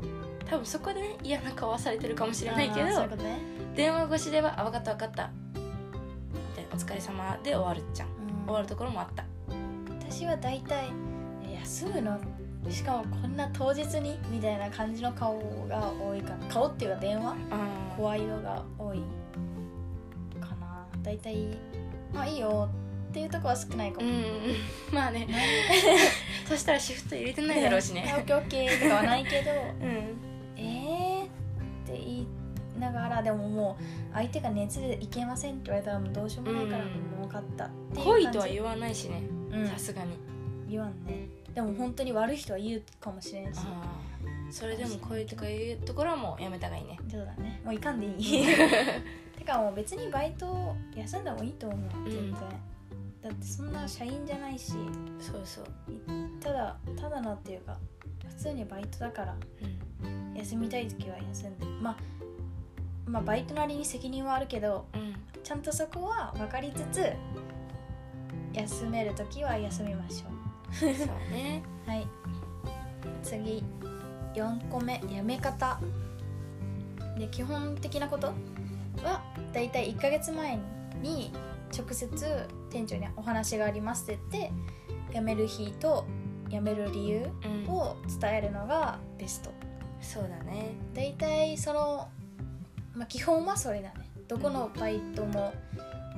[0.49, 2.85] 多分そこでね嫌な顔はされてるかもしれないけど
[3.17, 3.39] ね。
[3.75, 5.29] 電話越しでは「あ分かった分かった」
[6.55, 8.07] で「お疲れ様で終わるじゃん。
[8.07, 8.45] うん。
[8.45, 9.25] 終わるところもあった。
[10.09, 10.89] 私は大体
[11.43, 12.17] え休むの？
[12.69, 14.17] しかもこんな当日に？
[14.31, 16.33] みたいな感じの顔が多いか。
[16.35, 17.31] な顔っていうか電話？
[17.51, 18.99] あ怖いのが多い
[20.39, 20.87] かな。
[21.03, 21.57] 大体
[22.13, 22.69] まあいいよ
[23.09, 24.23] っていうとこは少ないかも、うん。
[24.93, 25.27] まあね
[26.45, 29.51] そしたらシフト入れてないだろうしオッねケーオッケーとかはないけど。
[29.81, 30.15] うん。
[30.57, 31.27] えーっ
[31.87, 32.27] て言い
[32.79, 38.37] ながらでももう相手が熱でいけませんって言われたらもうどうしようもないからうんもう分かったっていう来い感じ。
[38.39, 39.67] とは言わないしねうん。
[39.67, 40.17] さすがに。
[40.67, 41.27] 言わんね。
[41.53, 43.59] でも本当に悪い人は言うかもしれんし。
[44.51, 46.97] それでも来いとかいうところはもうやめた方がいいね。
[47.09, 47.61] そうだね。
[47.63, 48.45] もういかんでいい。
[49.37, 51.89] てかもう別にバイト休んだ方がいいと思う。
[52.09, 52.35] 全然、うん
[53.25, 54.73] だってそんな社員じゃないし。
[55.19, 55.65] そうそう。
[56.39, 57.75] ただただのっていうか
[58.27, 59.35] 普通にバイトだから。
[60.03, 60.35] うん。
[60.35, 61.65] 休みたい時は休んで。
[61.81, 61.97] まあ
[63.07, 65.15] まあバイトなりに責任はあるけどうん。
[65.41, 67.11] ちゃんとそこは分かりつつ
[68.53, 70.29] 休める時は休みましょ
[70.79, 70.89] そう
[71.31, 71.63] ね。
[71.87, 72.07] う はい。
[73.23, 73.63] 次。
[74.35, 75.01] 4個目。
[75.09, 75.79] やめ方。
[77.17, 78.27] で基本的なこと
[79.03, 80.59] はだいたい1ヶ月前
[81.01, 81.33] に
[81.75, 86.05] 直接店長にお話がありますって言って辞める日と
[86.49, 87.27] 辞める理由
[87.65, 87.73] うん。
[87.73, 89.51] を伝えるのがベスト。
[89.99, 90.75] そうだね。
[90.93, 92.07] だいたいその、
[92.93, 94.09] まあ、基本はそれだね。
[94.27, 95.53] どこのバイトも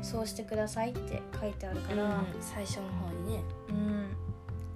[0.01, 2.25] そうしてくださいって書いてあるから、うん。
[2.41, 3.43] 最初の方にね。
[3.69, 4.07] うん、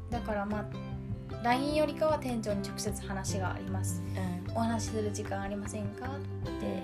[0.09, 4.01] だからまあ LINE よりかは店長に直接話があります。
[4.47, 4.55] うん。
[4.55, 6.19] お話しする時間ありませんかっ
[6.59, 6.83] て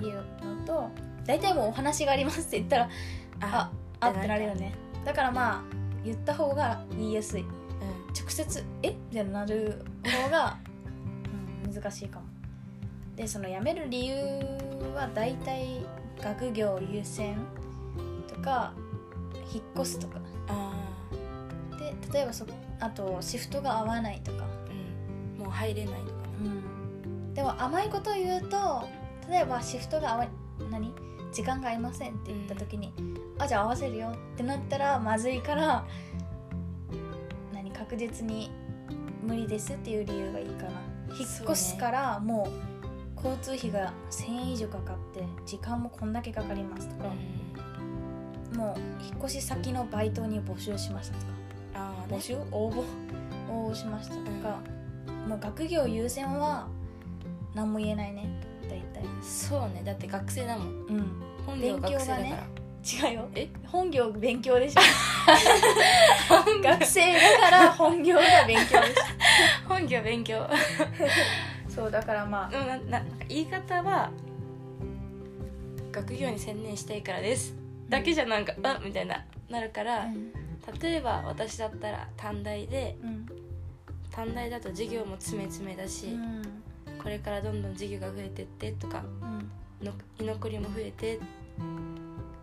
[0.00, 0.90] ういうのと
[1.24, 2.90] 大体もうお話がありますって言ったらん
[3.40, 3.70] あ
[4.00, 4.74] あってなるよね。
[5.04, 5.62] だからまあ
[6.04, 7.42] 言った方が言いやすい。
[7.42, 7.48] うん。
[8.14, 8.90] 直接「え？
[9.10, 10.58] みたいになる方が、
[11.64, 12.26] うん、難しいかも。
[13.16, 14.16] でその辞める理由
[14.94, 15.84] は大体
[16.22, 17.36] 学業優先
[18.28, 18.72] とか
[19.52, 20.20] 引っ越すとか。
[20.48, 20.72] あ
[21.78, 22.46] で例えばそ
[22.80, 25.44] あとシフトが合わないとか、ーうん。
[25.44, 26.14] もう入れないとかね。
[27.34, 28.88] でも甘いことを言うと
[29.28, 30.26] 例えばシフトが合わ
[30.70, 30.92] 何？
[31.32, 32.92] 時間が合いませんって言った時に、
[33.38, 35.86] あじゃあ合わせるよってなったらまずいから
[37.52, 38.50] 何確実に
[39.22, 40.70] 無理ですっていう理由がいいかな。
[41.18, 47.10] 引っ越すからもう交通費が1000円以上かかって時間もこんだけかかりますとか、
[48.56, 51.32] もう引っ越し先のバイトに募集しましたとか
[51.74, 52.16] ああね。
[52.16, 52.36] 募集？
[52.52, 52.84] 応募？
[53.50, 54.60] 応募しましたとか、
[55.26, 56.68] もう学業優先は
[57.54, 58.28] 何も言えないね
[58.98, 60.68] 大体そうねだって学生だもん。
[60.68, 61.22] うん。
[61.46, 62.36] 本業学生だから、勉
[62.82, 63.28] 強違うよ。
[63.34, 63.48] え？
[63.66, 64.80] 本業勉強でしょ。
[66.62, 68.94] 学生だから本業が勉強でし
[69.68, 70.38] 本業勉強。
[70.38, 70.48] ょ
[71.68, 72.64] そうだからまあ。
[72.90, 74.10] なな言い方は
[75.92, 77.54] 学業に専念したいからです。
[77.88, 80.32] だけじゃなんかあみたいななるから、うん。
[80.80, 83.26] 例えば私だったら短大でうん。
[84.10, 86.57] 短大だと授業も詰め詰めだし、うん
[87.02, 89.50] これからどんどん授業が増えてってとかうん。
[89.86, 91.20] の居残りも増えて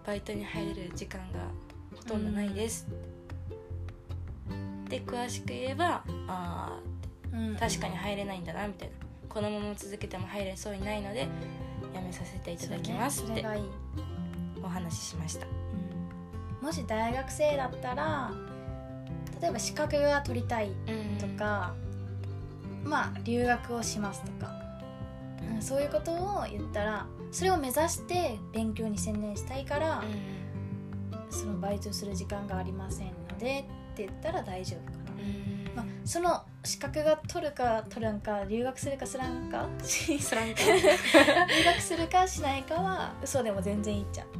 [0.06, 1.40] バイトに入れる時間が
[1.96, 2.88] ほとんどないです、
[4.88, 6.80] で詳しく言えばあ
[7.34, 7.56] うん。
[7.56, 8.96] ー確かに入れないんだなみたいな。
[9.28, 11.28] このまま続けても入れそうにないので
[11.94, 13.46] やめさせていただきますって
[14.64, 15.46] お話ししました。
[16.62, 18.32] もし大学生だったら
[19.42, 20.72] 例えば資格が取りたい
[21.20, 21.76] とか、
[22.86, 24.52] まあ留学をしますとか、
[25.56, 25.62] うん。
[25.62, 30.04] そういうことを言ったらそれを目指して勉強に専念したいから、
[31.30, 35.24] そのバイトする時間がありませんのでって言ったら大丈夫かな、
[35.76, 40.62] まあ、その資格が取るか取らんか留学するかすらんかしスランか。
[40.62, 44.38] 留学するかしないかは嘘でも全然いいじゃんう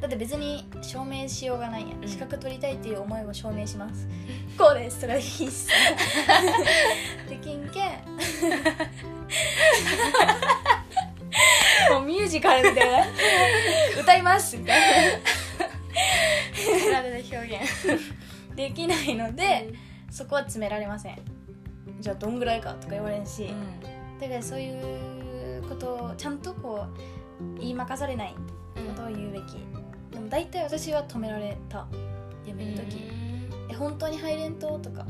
[0.00, 2.02] だって別に証明しようがないやん。
[2.02, 2.08] うん。
[2.08, 4.08] 資格取りたいっていう思いを証明します。
[4.56, 5.72] こうですとかいいしさ
[7.28, 7.90] できんけん。
[11.92, 13.06] もうミュージカルみたいな。
[14.00, 14.80] 歌いますみたい
[15.20, 15.20] な。
[16.90, 17.60] 体で表現。
[18.56, 19.72] できないので、
[20.16, 21.18] そこは詰められません。
[22.00, 23.52] じゃあどんぐらいかとか言われんし、
[24.18, 24.70] だからそうい
[25.58, 26.86] うことをちゃんとこ
[27.38, 28.34] う言いまかされない
[28.74, 29.58] ことを言うべき、
[30.10, 31.86] でも大体私は止められた。
[32.46, 33.10] 辞める時、
[33.70, 34.78] え本当に入れんと？
[34.78, 35.06] とか。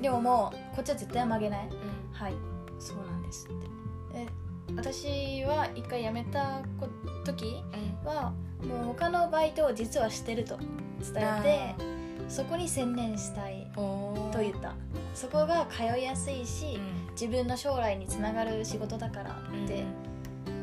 [0.00, 1.68] でももうこっちは絶対曲げない。
[2.12, 2.34] はい
[2.78, 3.66] そうなんですって。
[4.14, 4.28] え
[4.76, 6.86] 私は一回辞めたこ
[7.24, 7.60] 時
[8.04, 8.32] は
[8.62, 12.01] もう他のバイトを実はしてると伝えて
[12.32, 14.74] そこに専念したいとと言った。
[15.14, 16.80] そこが通いやすいし、
[17.12, 19.84] 自分の将来につながる仕事だからって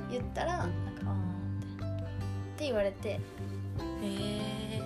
[0.10, 0.74] 言ったら、なんか
[1.06, 2.04] あーって。
[2.04, 2.08] っ
[2.58, 3.20] て言われて。
[4.02, 4.82] へ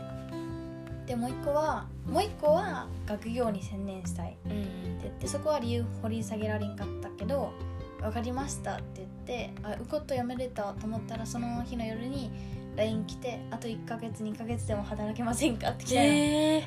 [1.06, 7.52] でもう一個はもう一個は学業に専念したいってえ言ってそこは理由掘り下げられんかったけど
[8.00, 12.32] 分かりましたって言ってあうことやめれたと思ったらその日の夜に
[12.76, 16.64] LINE 来てあと1ヶ月2ヶ月でも働けませんかって来たえ。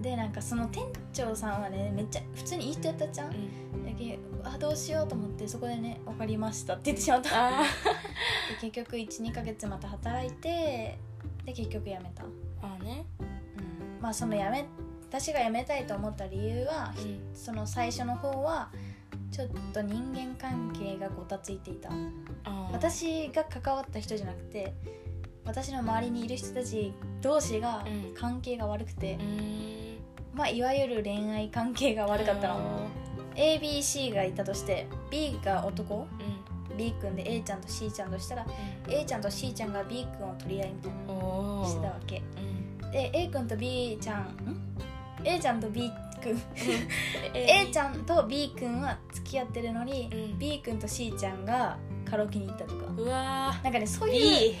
[0.00, 3.30] でなんかその店長さんはねめっちゃ普通にいい人やったじゃん。
[3.30, 3.36] だ
[3.96, 7.30] けどあどうしようと思ってそこでね分かりましたって言ってしまった。
[7.30, 7.64] であ
[8.60, 10.98] 結局12ヶ月また働いて
[11.44, 12.24] で結局辞めた、
[12.62, 13.04] あね。
[13.20, 14.64] うん、まあその辞め
[15.08, 16.92] 私が辞めたいと思った理由は
[17.34, 18.70] その最初の方は
[19.30, 21.90] ちょっと人間関係がごたついていた。
[22.72, 24.74] 私が関わった人じゃなくて
[25.46, 28.14] 私の周りにいる人たち同士がうん。
[28.14, 29.98] 関係が悪くて、うん。
[30.34, 32.88] まあいわゆる恋愛関係が悪かったの
[33.36, 36.06] ABC がいたとして B が男
[36.76, 38.46] B 君で A ちゃんと C ちゃんとしたら
[38.88, 42.22] A ちゃんと C ちゃんが B 君を取り合いみたいなしてたわけ。
[42.82, 42.90] うん。
[42.90, 44.28] で A 君と B ちゃんん
[45.24, 45.90] ？A ちゃんと B
[46.22, 46.40] 君。
[47.34, 50.38] え A ちゃんと B 君は付き合ってるのに、うん。
[50.38, 52.84] B 君と C ちゃんがカラオケに行ったとか。
[52.96, 54.54] うわなんかねそうーいう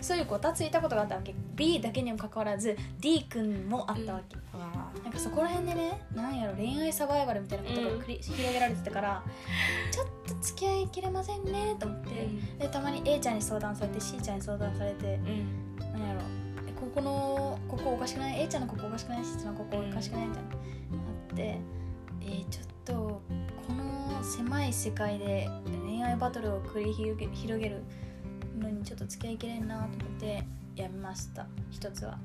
[0.00, 1.34] そういうごたついたことがあったわけ。
[1.54, 9.22] B だけにもかかわらず D 君もあったわけ、うわなんかそこら辺でねなんやろ恋愛サバイバルみたいなことが繰り、広げられてたから
[9.90, 15.92] ちょっと付き合いきれませんねと思って、でたまに A ちゃんに相談されて C ちゃんに相談されてうん。
[15.92, 16.20] なんやろ。
[16.66, 20.26] えここのここおかしくない？A ちゃんのここおかしくない？C ちゃんのここおかしくない？
[20.28, 20.48] みたいな。
[20.48, 20.54] あ
[21.34, 21.58] って
[22.22, 22.92] えーちょっと
[23.66, 25.48] この狭い世界で
[25.86, 27.82] 恋愛バトルを繰り広げ広げる
[28.60, 30.44] のにちょっと付き合いきれんなと思って
[30.76, 31.46] やめました。
[31.70, 32.18] 一つは。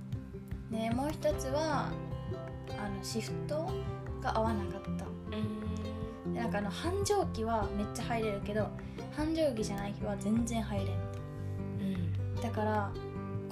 [0.71, 1.89] でもう一つは
[2.69, 3.69] あのシフト
[4.21, 5.05] が合わなかった。
[6.25, 6.33] うん。
[6.33, 8.67] でなんかあの繁盛期はめっちゃ入れるけど
[9.15, 10.87] 繁盛期じゃない日は全然入れん。
[10.87, 10.89] う
[12.39, 12.41] ん。
[12.41, 12.91] だから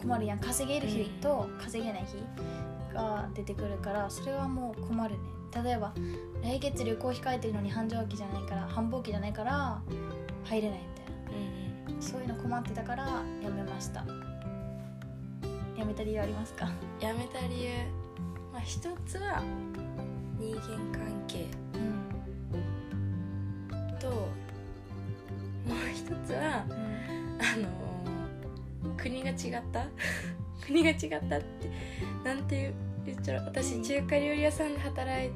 [0.02, 0.40] 困るやん。
[0.40, 2.18] 稼げる日と稼げない日
[2.94, 5.20] が出てくるからそれはもう困るね。
[5.64, 5.94] 例えば
[6.42, 9.80] 来月旅行控えてるのに繁盛期じゃないから繁忙期じゃないから
[10.44, 11.63] 入れないみたいな
[12.00, 13.06] そういうの困ってたから
[13.44, 14.04] やめました。
[15.78, 16.70] やめた理由ありますか？
[17.00, 17.70] やめた理由
[18.52, 19.42] まあ一つは
[20.40, 21.46] 人間関係。
[21.74, 22.04] うん。
[24.00, 24.16] とも
[25.76, 27.74] う一つはあのー
[28.98, 29.36] 国が違っ
[29.72, 29.86] た？
[30.66, 31.40] 国が違ったって
[32.24, 32.74] なんて
[33.06, 33.46] 言っちゃう？
[33.46, 35.32] 私中華料理屋さんで働い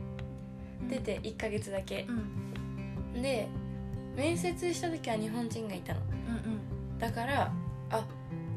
[0.90, 2.06] てて1ヶ月だけ。
[2.08, 2.12] う
[3.18, 3.22] ん。
[3.22, 3.48] で
[4.18, 6.00] 面接した時は日本人がいたの。
[6.02, 6.04] う
[6.94, 7.52] んだから
[7.92, 8.06] あ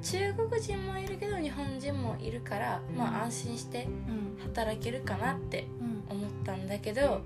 [0.03, 4.42] 中国人もいるけど日本人もいるからまあ安心してうん。
[4.42, 6.16] 働けるかなってうん。
[6.16, 7.20] 思ったんだけど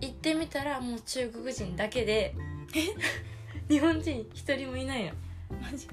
[0.00, 2.34] 行ってみたらもう中国人だけで
[3.70, 5.12] 日本人一人もいないの。
[5.62, 5.86] マジ？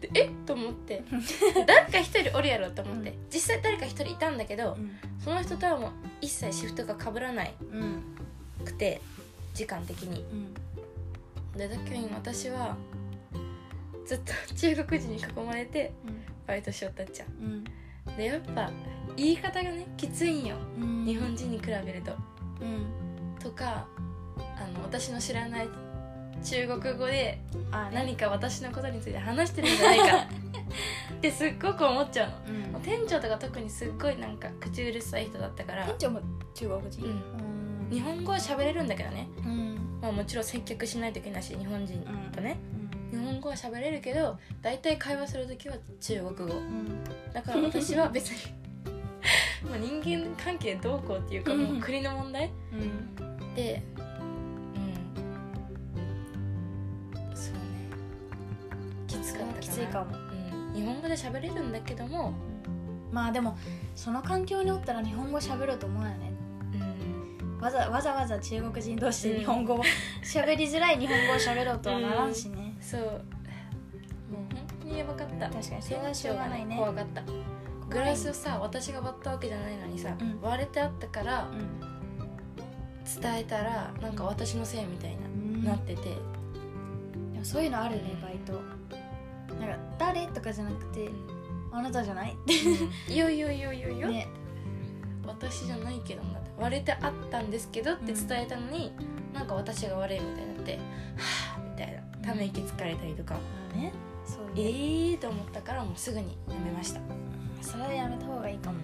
[0.00, 0.24] でえ？
[0.26, 1.02] っと思って。
[1.66, 3.16] 誰か一人おるやろと思って、うん。
[3.32, 4.90] 実際誰か一人いたんだけど、うん。
[5.22, 8.02] その人とはもう一切シフトが被らないうん。
[8.64, 9.00] くて
[9.54, 10.22] 時間的に。
[10.22, 10.54] うん
[11.58, 12.76] でだけど私は
[14.06, 15.92] ずっと 中国人に囲まれて
[16.46, 17.24] バイトしよったっちゃ。
[17.42, 17.64] うん。
[18.06, 18.70] うでやっぱ
[19.16, 20.56] 言い方がねきついんよ。
[20.80, 21.04] うん。
[21.04, 22.12] 日本人に比べると。
[22.60, 23.36] うん。
[23.40, 23.86] とか
[24.56, 25.68] あの私の知らない
[26.42, 27.42] 中国語で
[27.72, 30.04] あ何か私のことについて話してるんじゃないか。
[31.18, 32.76] ってすっごく思っちゃうの。
[32.76, 32.82] うん。
[32.82, 35.84] 店長とか特にすっごいなんか口うるさい人だったから。
[35.86, 36.20] 店長も
[36.54, 37.04] 中国人？
[37.04, 37.88] うん。
[37.88, 37.90] ん。
[37.90, 39.67] 日本語は喋れるんだけどね、うん
[40.00, 42.56] まあ、もちろん接客しないといけないし日本人とね、
[43.12, 46.54] う日本語は喋れるけど大体会話する時は中国語。
[46.54, 47.04] ん。
[47.32, 48.52] だから私は別に
[49.68, 52.50] まあ人間関係どうこうっていうかもう国の問題。
[52.72, 53.54] うん。
[53.54, 54.00] でう
[57.20, 57.36] ん。
[57.36, 57.60] そうね。
[59.06, 62.34] きつかったきついかもうん、日本語で喋れるんだけども、
[63.10, 63.56] まあでも
[63.96, 66.16] その環境におったら日本語喋ろうと思うよね。
[66.27, 66.27] うん、
[67.60, 69.82] わざわざわざ中国人同士で日本語を
[70.22, 73.00] 喋りづらい日本語を喋ろうとはならんしね、そう。
[73.02, 73.12] もう
[74.54, 75.48] 本当にやばかった。
[75.50, 75.82] 確かに。
[75.82, 76.76] それはしょうがないね。
[76.76, 77.22] 怖かった。
[77.90, 80.40] グラスをさ私が割ったわけじゃないのにさ、うん。
[80.40, 83.22] 割れてあったからうん。
[83.22, 85.64] 伝えたらなんか私のせいみたいな、うん。
[85.64, 86.02] なってて。
[87.32, 88.52] でもそういうのあるねバイト。
[89.54, 91.10] なんか「誰?」とかじゃなくて
[91.72, 92.36] 「あなたじゃない?」
[93.08, 94.28] いやいやいやいやいや、ね。
[95.26, 98.92] 私じゃないけどなって割れてあったんですけどって伝えたのに、
[99.32, 100.78] なんか私が悪いみたいになっては
[101.56, 103.40] あみたいなため息つかれたりとか、ま
[103.74, 103.92] あね。
[104.24, 107.00] そうええーと思ったからもうすぐにやめました、
[107.62, 108.78] それはやめた方がいいかも。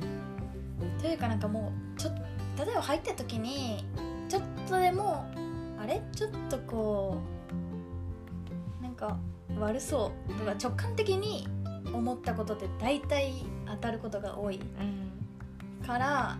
[1.00, 2.14] というかなんかもうちょっ
[2.58, 3.84] 例えば入った時に
[4.28, 5.26] ちょっとでも
[5.80, 6.02] あれ？
[6.14, 7.18] ちょっとこ
[8.80, 9.18] うなんか
[9.58, 11.48] 悪そうとか直感的に
[11.92, 14.60] 思ったことって大体当たることが多いう
[15.84, 15.86] ん。
[15.86, 16.38] から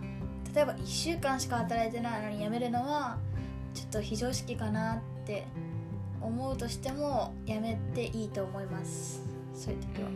[0.55, 3.17] 例えば1週間しか働いてないのに辞めるのは
[3.73, 5.45] ちょっと非常識かなって
[6.21, 9.21] 思うとしても辞めていいと思います。
[9.53, 10.09] そういう時は。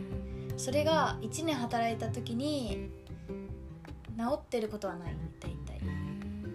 [0.56, 2.90] それが1年働いた時に
[4.16, 5.80] 治ってることはない大体。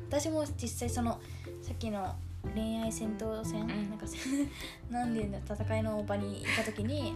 [0.10, 1.20] 私も実際その
[1.62, 2.16] さっきの
[2.56, 3.68] 恋愛戦闘戦、ん。
[3.90, 4.18] なんかせ
[4.90, 7.16] なんで言うんだ戦いの場にいた時に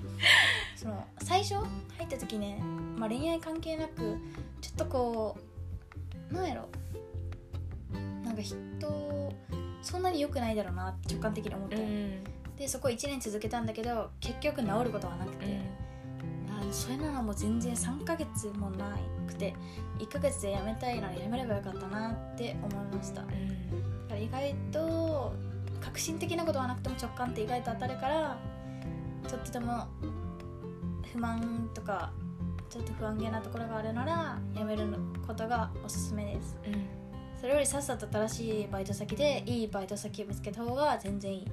[0.75, 1.65] その最初入
[2.05, 2.61] った時ね、
[2.95, 4.19] まあ、恋愛関係なく
[4.61, 5.48] ちょっとこう
[6.31, 6.69] なんやろ。
[8.23, 8.57] なんか人
[9.81, 12.23] そんなに良くないだろうなって直感的に思って、うん。
[12.57, 15.59] でそこ1年続けたんだけど結局治ることはなくて、
[16.49, 19.55] あそれならもう全然3ヶ月もなくて
[19.99, 23.21] 1ヶ月で辞めたいなら辞めればよかったなって思いました。
[23.21, 23.33] だか
[24.09, 25.33] ら意外と
[25.79, 28.37] 革新的なことはなくても直感って意外と当たるから
[29.27, 29.87] ちょっとでも
[31.13, 32.11] 不満とか
[32.69, 34.85] ちょっと不安げなところがあるなら辞める
[35.25, 36.57] ことがおすすめです。
[36.65, 36.85] うん。
[37.39, 41.47] それよりさっさと新しいバイト先でいいバイト先を見つけた方が全然いい。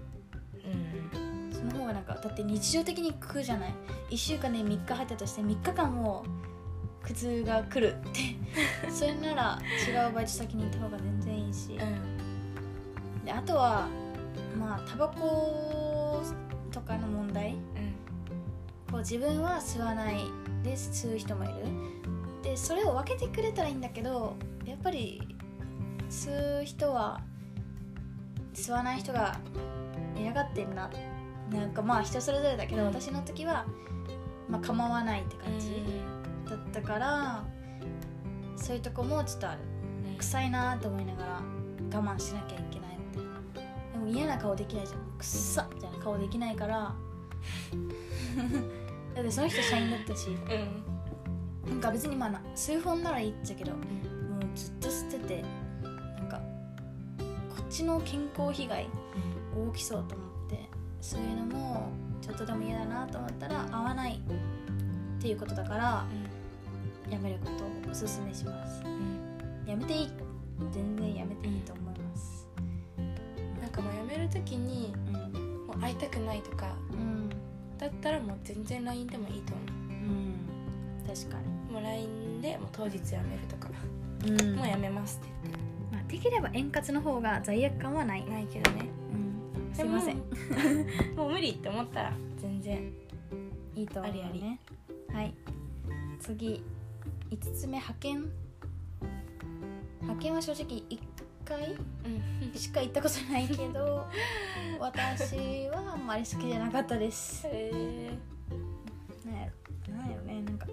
[1.14, 1.52] うん。
[1.52, 3.74] その方がなんかだって日常的に苦じゃない。
[4.10, 6.24] 1週間で3日入ったとして3日間も
[7.02, 8.20] 苦痛が来るって。
[8.92, 11.78] それなら違うバイト先に行った方が全然いいし。
[11.78, 13.24] うん。
[13.24, 13.88] であとは
[14.58, 16.20] まあタバコ
[16.70, 17.56] とかの問題。
[18.90, 20.20] こう自分は吸わない
[20.66, 21.54] で吸う人もいる。
[22.42, 24.36] でそれを分けてくれたらいいんだけど
[24.66, 25.26] やっぱり
[26.10, 27.20] 吸う人は
[28.54, 29.38] 吸わない人が
[30.16, 30.90] 嫌がってるな。
[31.50, 32.88] なんかまあ人それぞれだけど、うん。
[32.88, 33.64] 私の時は、
[34.48, 35.82] まあ、構わないって感じ。
[36.48, 37.44] だったから、
[38.56, 39.60] そういうとこもちょっとある。
[40.18, 41.42] 臭いなと思いながら
[41.98, 43.14] 我慢しなきゃいけないみ
[43.54, 45.00] たいなでも嫌な顔できないじゃん。
[45.18, 46.94] くっさみたいな顔できないから
[49.16, 50.28] だってその人社員だったし。
[50.28, 50.96] うん
[51.66, 53.82] なんか別にまあな数本ならいいっちゃけどもう
[54.56, 55.44] ずっと吸ってて
[55.82, 56.40] なんか
[57.50, 58.86] こっちの健康被害
[59.68, 60.68] 大きそうと思って
[61.00, 61.88] そういうのも
[62.22, 64.20] ちちょっとでも嫌だなと思ったら合わない
[65.18, 66.06] っていうことだから
[67.10, 68.82] やめることをおすすめします。
[68.84, 70.10] うんやめていい
[70.70, 72.46] 全然やめていいと思います。
[73.60, 75.66] なんかもう辞める時にうん。
[75.66, 76.85] もう会いたくないとかうん
[77.86, 79.66] だったらもう全然 LINE でもいいと思う。
[80.10, 80.34] ん。
[81.06, 81.38] 確か
[81.70, 83.68] うもう LINE でもう当日辞めるとか、
[84.22, 84.56] に、うん。
[84.56, 85.56] もう辞めますって言っ
[85.92, 88.22] まあ、できれば円滑の方が罪悪感はない。
[88.22, 88.88] てないけどね。
[89.12, 89.74] うん。
[89.74, 90.16] すいません。
[91.16, 92.92] もう無理って思ったら全然
[93.76, 94.22] いいと思うね。
[94.28, 94.58] ありあ
[95.12, 95.14] り。
[95.14, 95.34] はい。
[96.20, 96.62] 次。
[97.30, 98.24] 5つ目派遣。
[100.02, 100.98] 派遣は正直1
[101.46, 101.74] 回？
[101.74, 102.58] うん。
[102.58, 104.06] しか行ったことないけど
[104.80, 107.46] 私はあんまり好きじゃなかったです。
[107.46, 108.10] へ
[109.24, 109.46] なんや
[109.88, 110.42] ろなんやろね。
[110.42, 110.66] なんか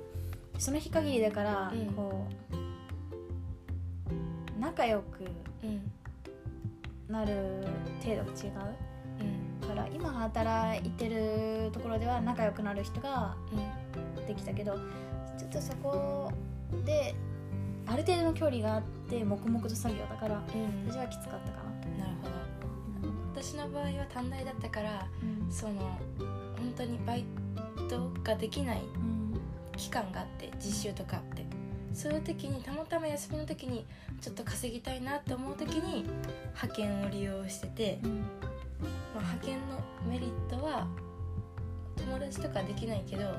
[0.57, 1.93] その日限りだから、うん。
[1.93, 2.27] こ
[4.57, 5.25] う仲良く
[7.07, 7.65] なる
[8.03, 8.51] 程度が違う。
[9.61, 9.67] うん。
[9.67, 14.25] から今働いてるところでは仲良くなる人がうん。
[14.25, 14.77] できたけど
[15.37, 16.31] ちょっとそこ
[16.85, 17.13] で
[17.85, 20.91] ある程度の距離があって黙々と作業だからうん。
[20.91, 21.63] 私はきつかったか
[21.97, 23.41] な、なるほど。
[23.41, 25.07] 私の場合は短大だったから
[25.49, 25.73] その
[26.57, 27.25] 本当にバイ
[27.89, 29.39] トができないうん。
[29.75, 31.45] 期間があって実習とかあって。
[31.93, 33.85] そういう時にたまたま休みの時に
[34.19, 36.03] ちょっと稼ぎたいなって思う時に
[36.55, 38.19] 派遣を利用してて、うん。
[38.19, 38.25] ま
[39.17, 39.79] あ、派遣の
[40.09, 40.87] メリットは
[41.95, 43.35] 友達とかできないけど、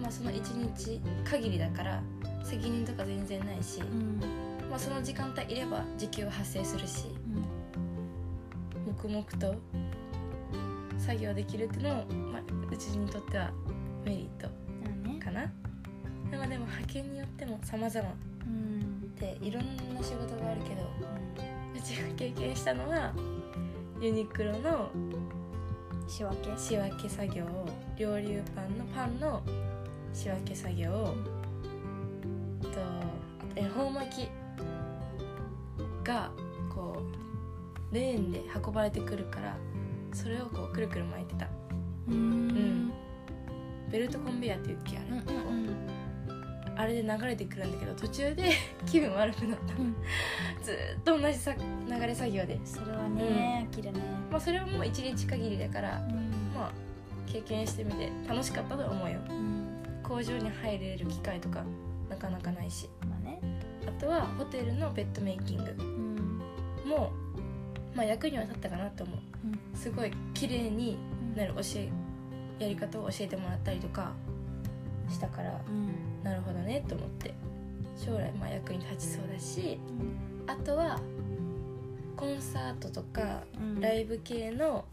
[0.00, 2.02] まあ、その1日限りだから
[2.42, 4.20] 責任とか全然ないし、うん。
[4.70, 7.06] まあ、その時間帯いれば時給は発生するし
[8.86, 8.94] うん。
[8.94, 9.54] 黙々と
[10.98, 12.42] 作業できるっていうのも、まあ、
[12.72, 13.50] うちにとっては
[14.04, 14.48] メリット
[15.24, 15.50] かな。
[16.32, 18.14] まあ、でも派遣によっても様々
[18.46, 19.14] うん。
[19.16, 20.90] でいろんな仕事があるけど
[21.74, 23.12] うちが経験したのは
[24.00, 24.90] ユニクロの
[26.08, 26.58] 仕分け。
[26.58, 27.44] 仕分け作業
[27.96, 29.42] 料理パンのパンの
[30.14, 30.90] 仕分け作業
[32.62, 34.28] とあと恵方巻き
[36.04, 36.30] が
[36.74, 37.02] こ
[37.90, 39.56] うレーンで運ばれてくるから
[40.12, 41.48] それをこうくるくる巻いてた。
[42.08, 42.92] うん。
[43.90, 45.94] ベルトコンベヤーっていうっけあれ、うん
[46.76, 48.50] あれで流れてくるんだけど途中で
[48.84, 49.94] 気分悪くなった、うん。
[50.62, 52.60] ずーっと同じさ流れ作業で。
[52.64, 54.00] それはね飽きるね。
[54.30, 56.30] まあそれはもう一日限りだからうん。
[56.54, 56.72] まあ
[57.26, 59.18] 経験してみて楽しかったと思うよ。
[59.28, 59.63] うん
[60.04, 61.64] 工場に入れる機会とか
[62.08, 62.88] なかなかないし。
[63.08, 63.40] まあね。
[63.88, 65.74] あとはホテルのベッドメイキング。
[65.78, 66.88] うん。
[66.88, 67.10] も
[67.94, 69.18] まあ役には立ったかなと思う。
[69.44, 69.78] うん。
[69.78, 70.98] すごい綺麗に
[71.34, 71.88] なる教え
[72.58, 74.12] やり方を教えてもらったりとか
[75.08, 76.22] したからうん。
[76.22, 77.34] なるほどねと思って。
[77.96, 79.78] 将来まあ役に立ちそうだし。
[80.46, 81.00] あとは
[82.16, 83.80] コンサートとかうん。
[83.80, 84.84] ライブ系の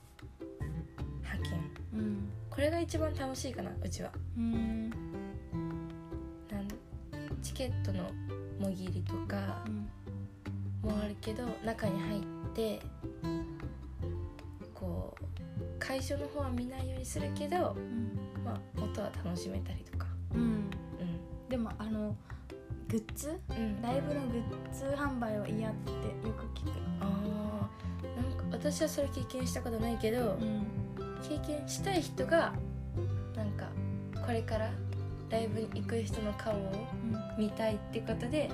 [1.19, 1.59] 派遣。
[1.93, 2.29] うん。
[2.49, 4.11] これが一番楽しいかなうちは
[7.51, 8.09] チケットの
[8.59, 9.65] もぎりとか
[10.81, 12.21] もあるけど中に入っ
[12.55, 12.79] て
[14.73, 15.23] こう
[15.77, 17.75] 会場の方は見ないようにするけど、
[18.45, 20.07] まあ、音は楽しめたりとか。
[20.33, 20.69] うん。
[21.49, 22.15] でもあの
[22.87, 23.37] グッズ？
[23.49, 23.55] うん。
[23.55, 26.71] うんライブのグッズ販売は嫌ってよく聞く。
[27.01, 30.65] あーなんか私はそれ経験したことないけど、ん。
[31.21, 32.53] 経験したい人が
[33.35, 33.67] なんか
[34.25, 34.71] これから
[35.29, 36.87] ライブに行く人の顔を
[37.37, 38.49] 見たいってことで、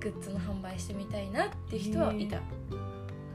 [0.00, 2.40] グッズの販売してみたいなっていう人はいた。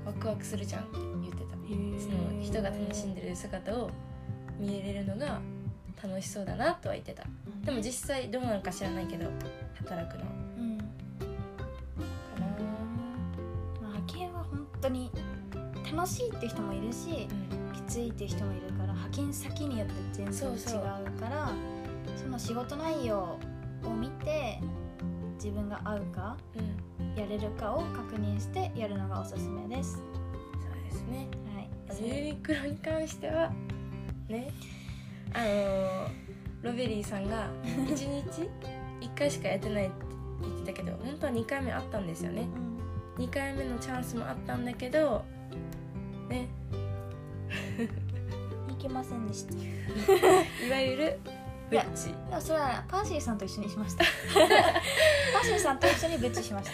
[0.06, 1.54] ワクワクするじゃんって言ってた。
[2.00, 3.90] その人が楽しんでる姿を
[4.60, 5.40] 見れるのが
[6.02, 7.24] 楽しそうだなとは言ってた。
[7.66, 9.30] でも実際どうなのか知らないけど
[9.76, 10.26] 働くの。
[10.26, 10.78] かうん。
[10.78, 10.84] な。
[10.84, 10.90] ま
[13.82, 15.12] あ派遣は本当に
[15.96, 17.28] 楽しいって人もいるし
[17.74, 20.82] きついって人もいるから派遣先によって全然違うそうそう。
[21.20, 21.52] から
[22.18, 23.40] その仕事内容
[23.86, 24.60] を見て
[25.36, 29.98] 自分が合うかうん、うんやれるかを確認してやるのがおすすめです。
[29.98, 31.28] そうですね。
[31.56, 32.04] はい。
[32.04, 33.52] ユニクロに関しては
[34.28, 34.52] ね。
[35.34, 36.24] あのー
[36.64, 38.50] ロベリーさんが1日
[39.06, 39.96] 1回しかやってないって
[40.42, 42.48] 言ってたけど本当は2回目あったんですよね。
[43.18, 45.24] 2回目のチャンスもあったんだけど
[46.30, 46.48] ね。
[48.72, 49.54] いけませんでした。
[50.66, 51.20] いわゆる
[51.74, 52.10] ブッチ。
[52.30, 54.04] でもそれはパーシーさんと一緒にしました。
[54.34, 56.70] パーシーさんと一緒に別しまし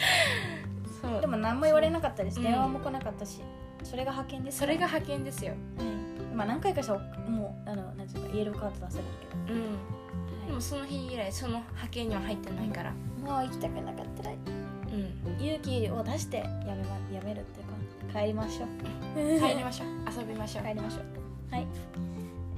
[1.02, 1.12] そう。
[1.16, 2.44] たでも何も言われなかったです、うん。
[2.44, 3.42] 電話も来なかったし。
[3.84, 5.54] それが派遣ですそれが派遣ですよ。
[5.78, 6.36] はい。
[6.36, 9.10] まあ何回かしたらもうあのなんていうかイエローカード出される
[9.48, 10.48] けど、うん。
[10.48, 12.92] でもその日以来その派遣には入ってないから。
[12.92, 15.46] もう行きたくなかったらうん。
[15.46, 19.40] 勇気を出してやめ,、ま、やめるっていうか帰りましょう。
[19.40, 19.88] 帰りましょう。
[20.20, 20.64] 遊びましょう。
[20.64, 21.56] 帰りましょう。
[21.56, 21.68] はい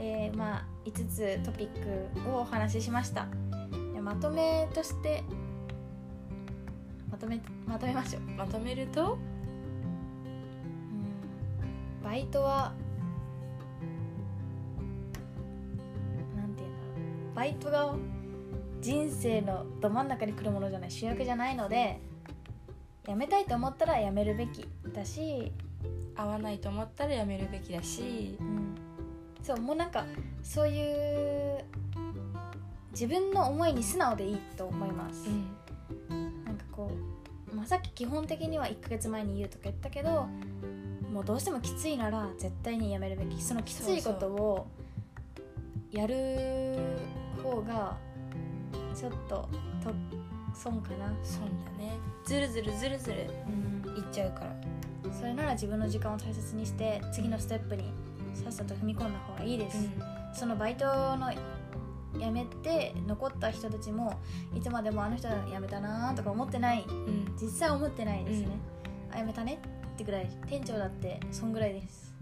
[0.03, 1.69] えーまあ5つトピッ
[2.23, 3.27] クをお話ししました。
[3.93, 5.23] でまとめとして
[7.11, 9.13] まとめまとめましょう、まとめると？
[9.13, 9.17] う
[12.01, 12.73] ん、バイトは
[16.35, 16.93] なんていうんだろ
[17.31, 17.35] う。
[17.35, 17.93] バイトが
[18.81, 20.91] 人生のど真ん中に来るものじゃない。
[20.91, 22.01] 主役じゃないので
[23.05, 25.51] 辞めたいと思ったら辞めるべきだし、
[26.15, 28.35] 合わないと思ったらやめるべきだし。
[28.39, 28.75] うん、
[29.43, 30.05] そうもうなんか
[30.43, 31.63] そういう
[32.91, 35.27] 自分の思いに素直でいいと思います、
[36.09, 36.45] うん。
[36.45, 36.91] なんかこ
[37.51, 40.27] う、まあ、さっき基本的には1ヶ月前に言うとか言ったけど
[41.11, 44.67] もうどうしてもきついなら絶対にやめるべきそのきついことを
[45.91, 46.77] やる
[47.43, 47.97] 方が
[48.95, 49.49] ちょっと
[49.83, 49.91] と
[50.53, 51.97] 損かな、そうだね。
[52.25, 54.55] ずるずるずるずるうん、いっちゃうから。
[55.13, 57.91] それなら自分の時間を大切にして次のステップに
[58.33, 59.89] さっさと踏み込んだ方がいいです、
[60.33, 60.85] そのバイト
[61.17, 61.31] の
[62.17, 64.19] 辞めて残った人たちも
[64.53, 66.85] いつまでもあの人辞めたなとか思ってない。
[66.87, 67.35] うん。
[67.41, 68.47] 実際思ってないですね、
[69.13, 69.59] あ辞めたね
[69.93, 70.29] ってぐらい。
[70.47, 72.13] 店長だってそんぐらいです。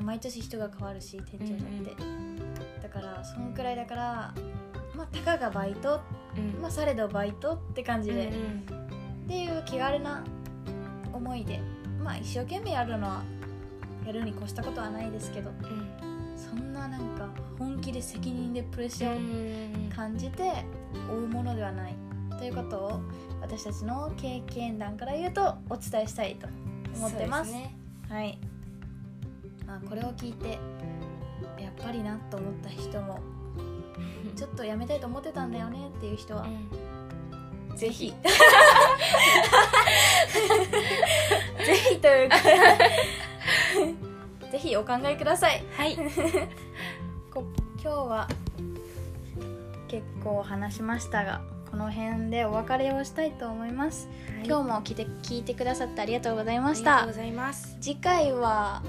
[0.00, 4.34] 毎年人が変わるし店長だって、だからそんくらいだから
[4.94, 6.00] まあたかがバイト
[6.36, 6.60] うん。
[6.60, 8.82] まあされどバイトって感じで、うん。
[9.24, 10.24] っていう気軽な
[11.12, 11.60] 思いで
[12.02, 13.22] まあ一生懸命やるのは
[14.06, 17.28] やるに越したことはないですけどうんそんななんか
[17.58, 19.90] 本気で責任でプレッシャーをうん。
[19.90, 20.64] 感じて
[21.10, 21.94] 追うものではない
[22.38, 23.00] ということを
[23.40, 26.48] 私たちの経験談から言うとお伝えしたいと
[26.96, 27.50] 思ってます。
[27.50, 27.76] すね。
[28.08, 28.38] はい、
[29.66, 30.58] まあ、これを聞いて
[31.60, 33.20] やっぱりなと思った人も
[34.34, 36.46] ちょっとやめたいと思ってたんだよねっていう人は、
[37.70, 37.76] うん。
[37.76, 38.12] ぜひ
[44.98, 45.62] 考えください。
[45.76, 45.96] はい。
[47.32, 47.44] こ
[47.82, 48.28] 今日は
[49.88, 51.40] 結構話しましたが
[51.70, 54.08] この辺でお別れをしたいと思います、
[54.44, 56.98] 今日も聞いて聞いてくださってありがとうございました。
[56.98, 57.76] ありがとうございます。
[57.80, 58.82] 次回は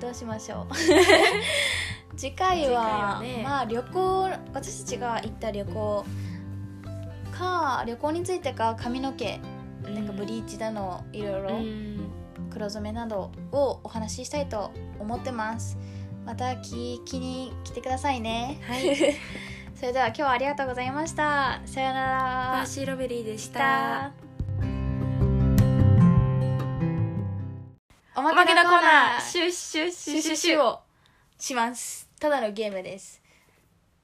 [0.00, 0.74] どうしましょう？
[2.16, 3.42] 次回はね。
[3.44, 4.22] まあ旅行
[4.54, 6.04] 私たちが行った旅行
[7.32, 9.40] か旅行についてか髪の毛
[9.82, 11.48] なんかブリーチだのいろいろ。
[11.56, 12.03] うん
[12.54, 15.76] 黒染めなどをお話ししたいと思ってます。
[16.24, 18.60] また聞きに来てくださいね。
[18.62, 18.96] はい。
[19.74, 21.60] それでは今日はありがとうございました。
[21.66, 22.52] さようなら。
[22.58, 24.12] パーシーロベリーでした。
[28.16, 30.78] おおまけのコーナーシシュッシュッシュッシュを
[31.36, 33.20] しますただのゲームです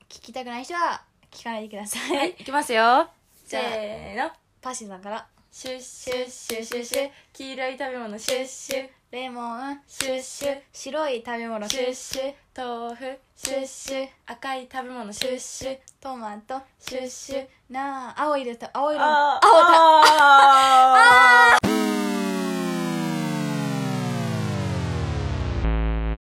[0.09, 3.09] 聞きたくない人は聞かないでください、はいいきますよ
[3.47, 8.89] じゃあせーのパッシーさんからシュッシュッシュッシュッシュ黄色い食べ物シュッシュ。
[9.11, 9.81] レモン。
[9.89, 10.59] シュッシュ。
[10.73, 12.35] 白い食べ物シュッシュ。
[12.57, 14.05] 豆腐シュッシュ。
[14.05, 15.79] ュ赤い食べ物シュッシュ。
[16.01, 17.47] トマトシュッシュ。
[17.69, 19.47] なあ青い色と青色あー。
[19.47, 21.57] 青だ。
[21.57, 21.60] あ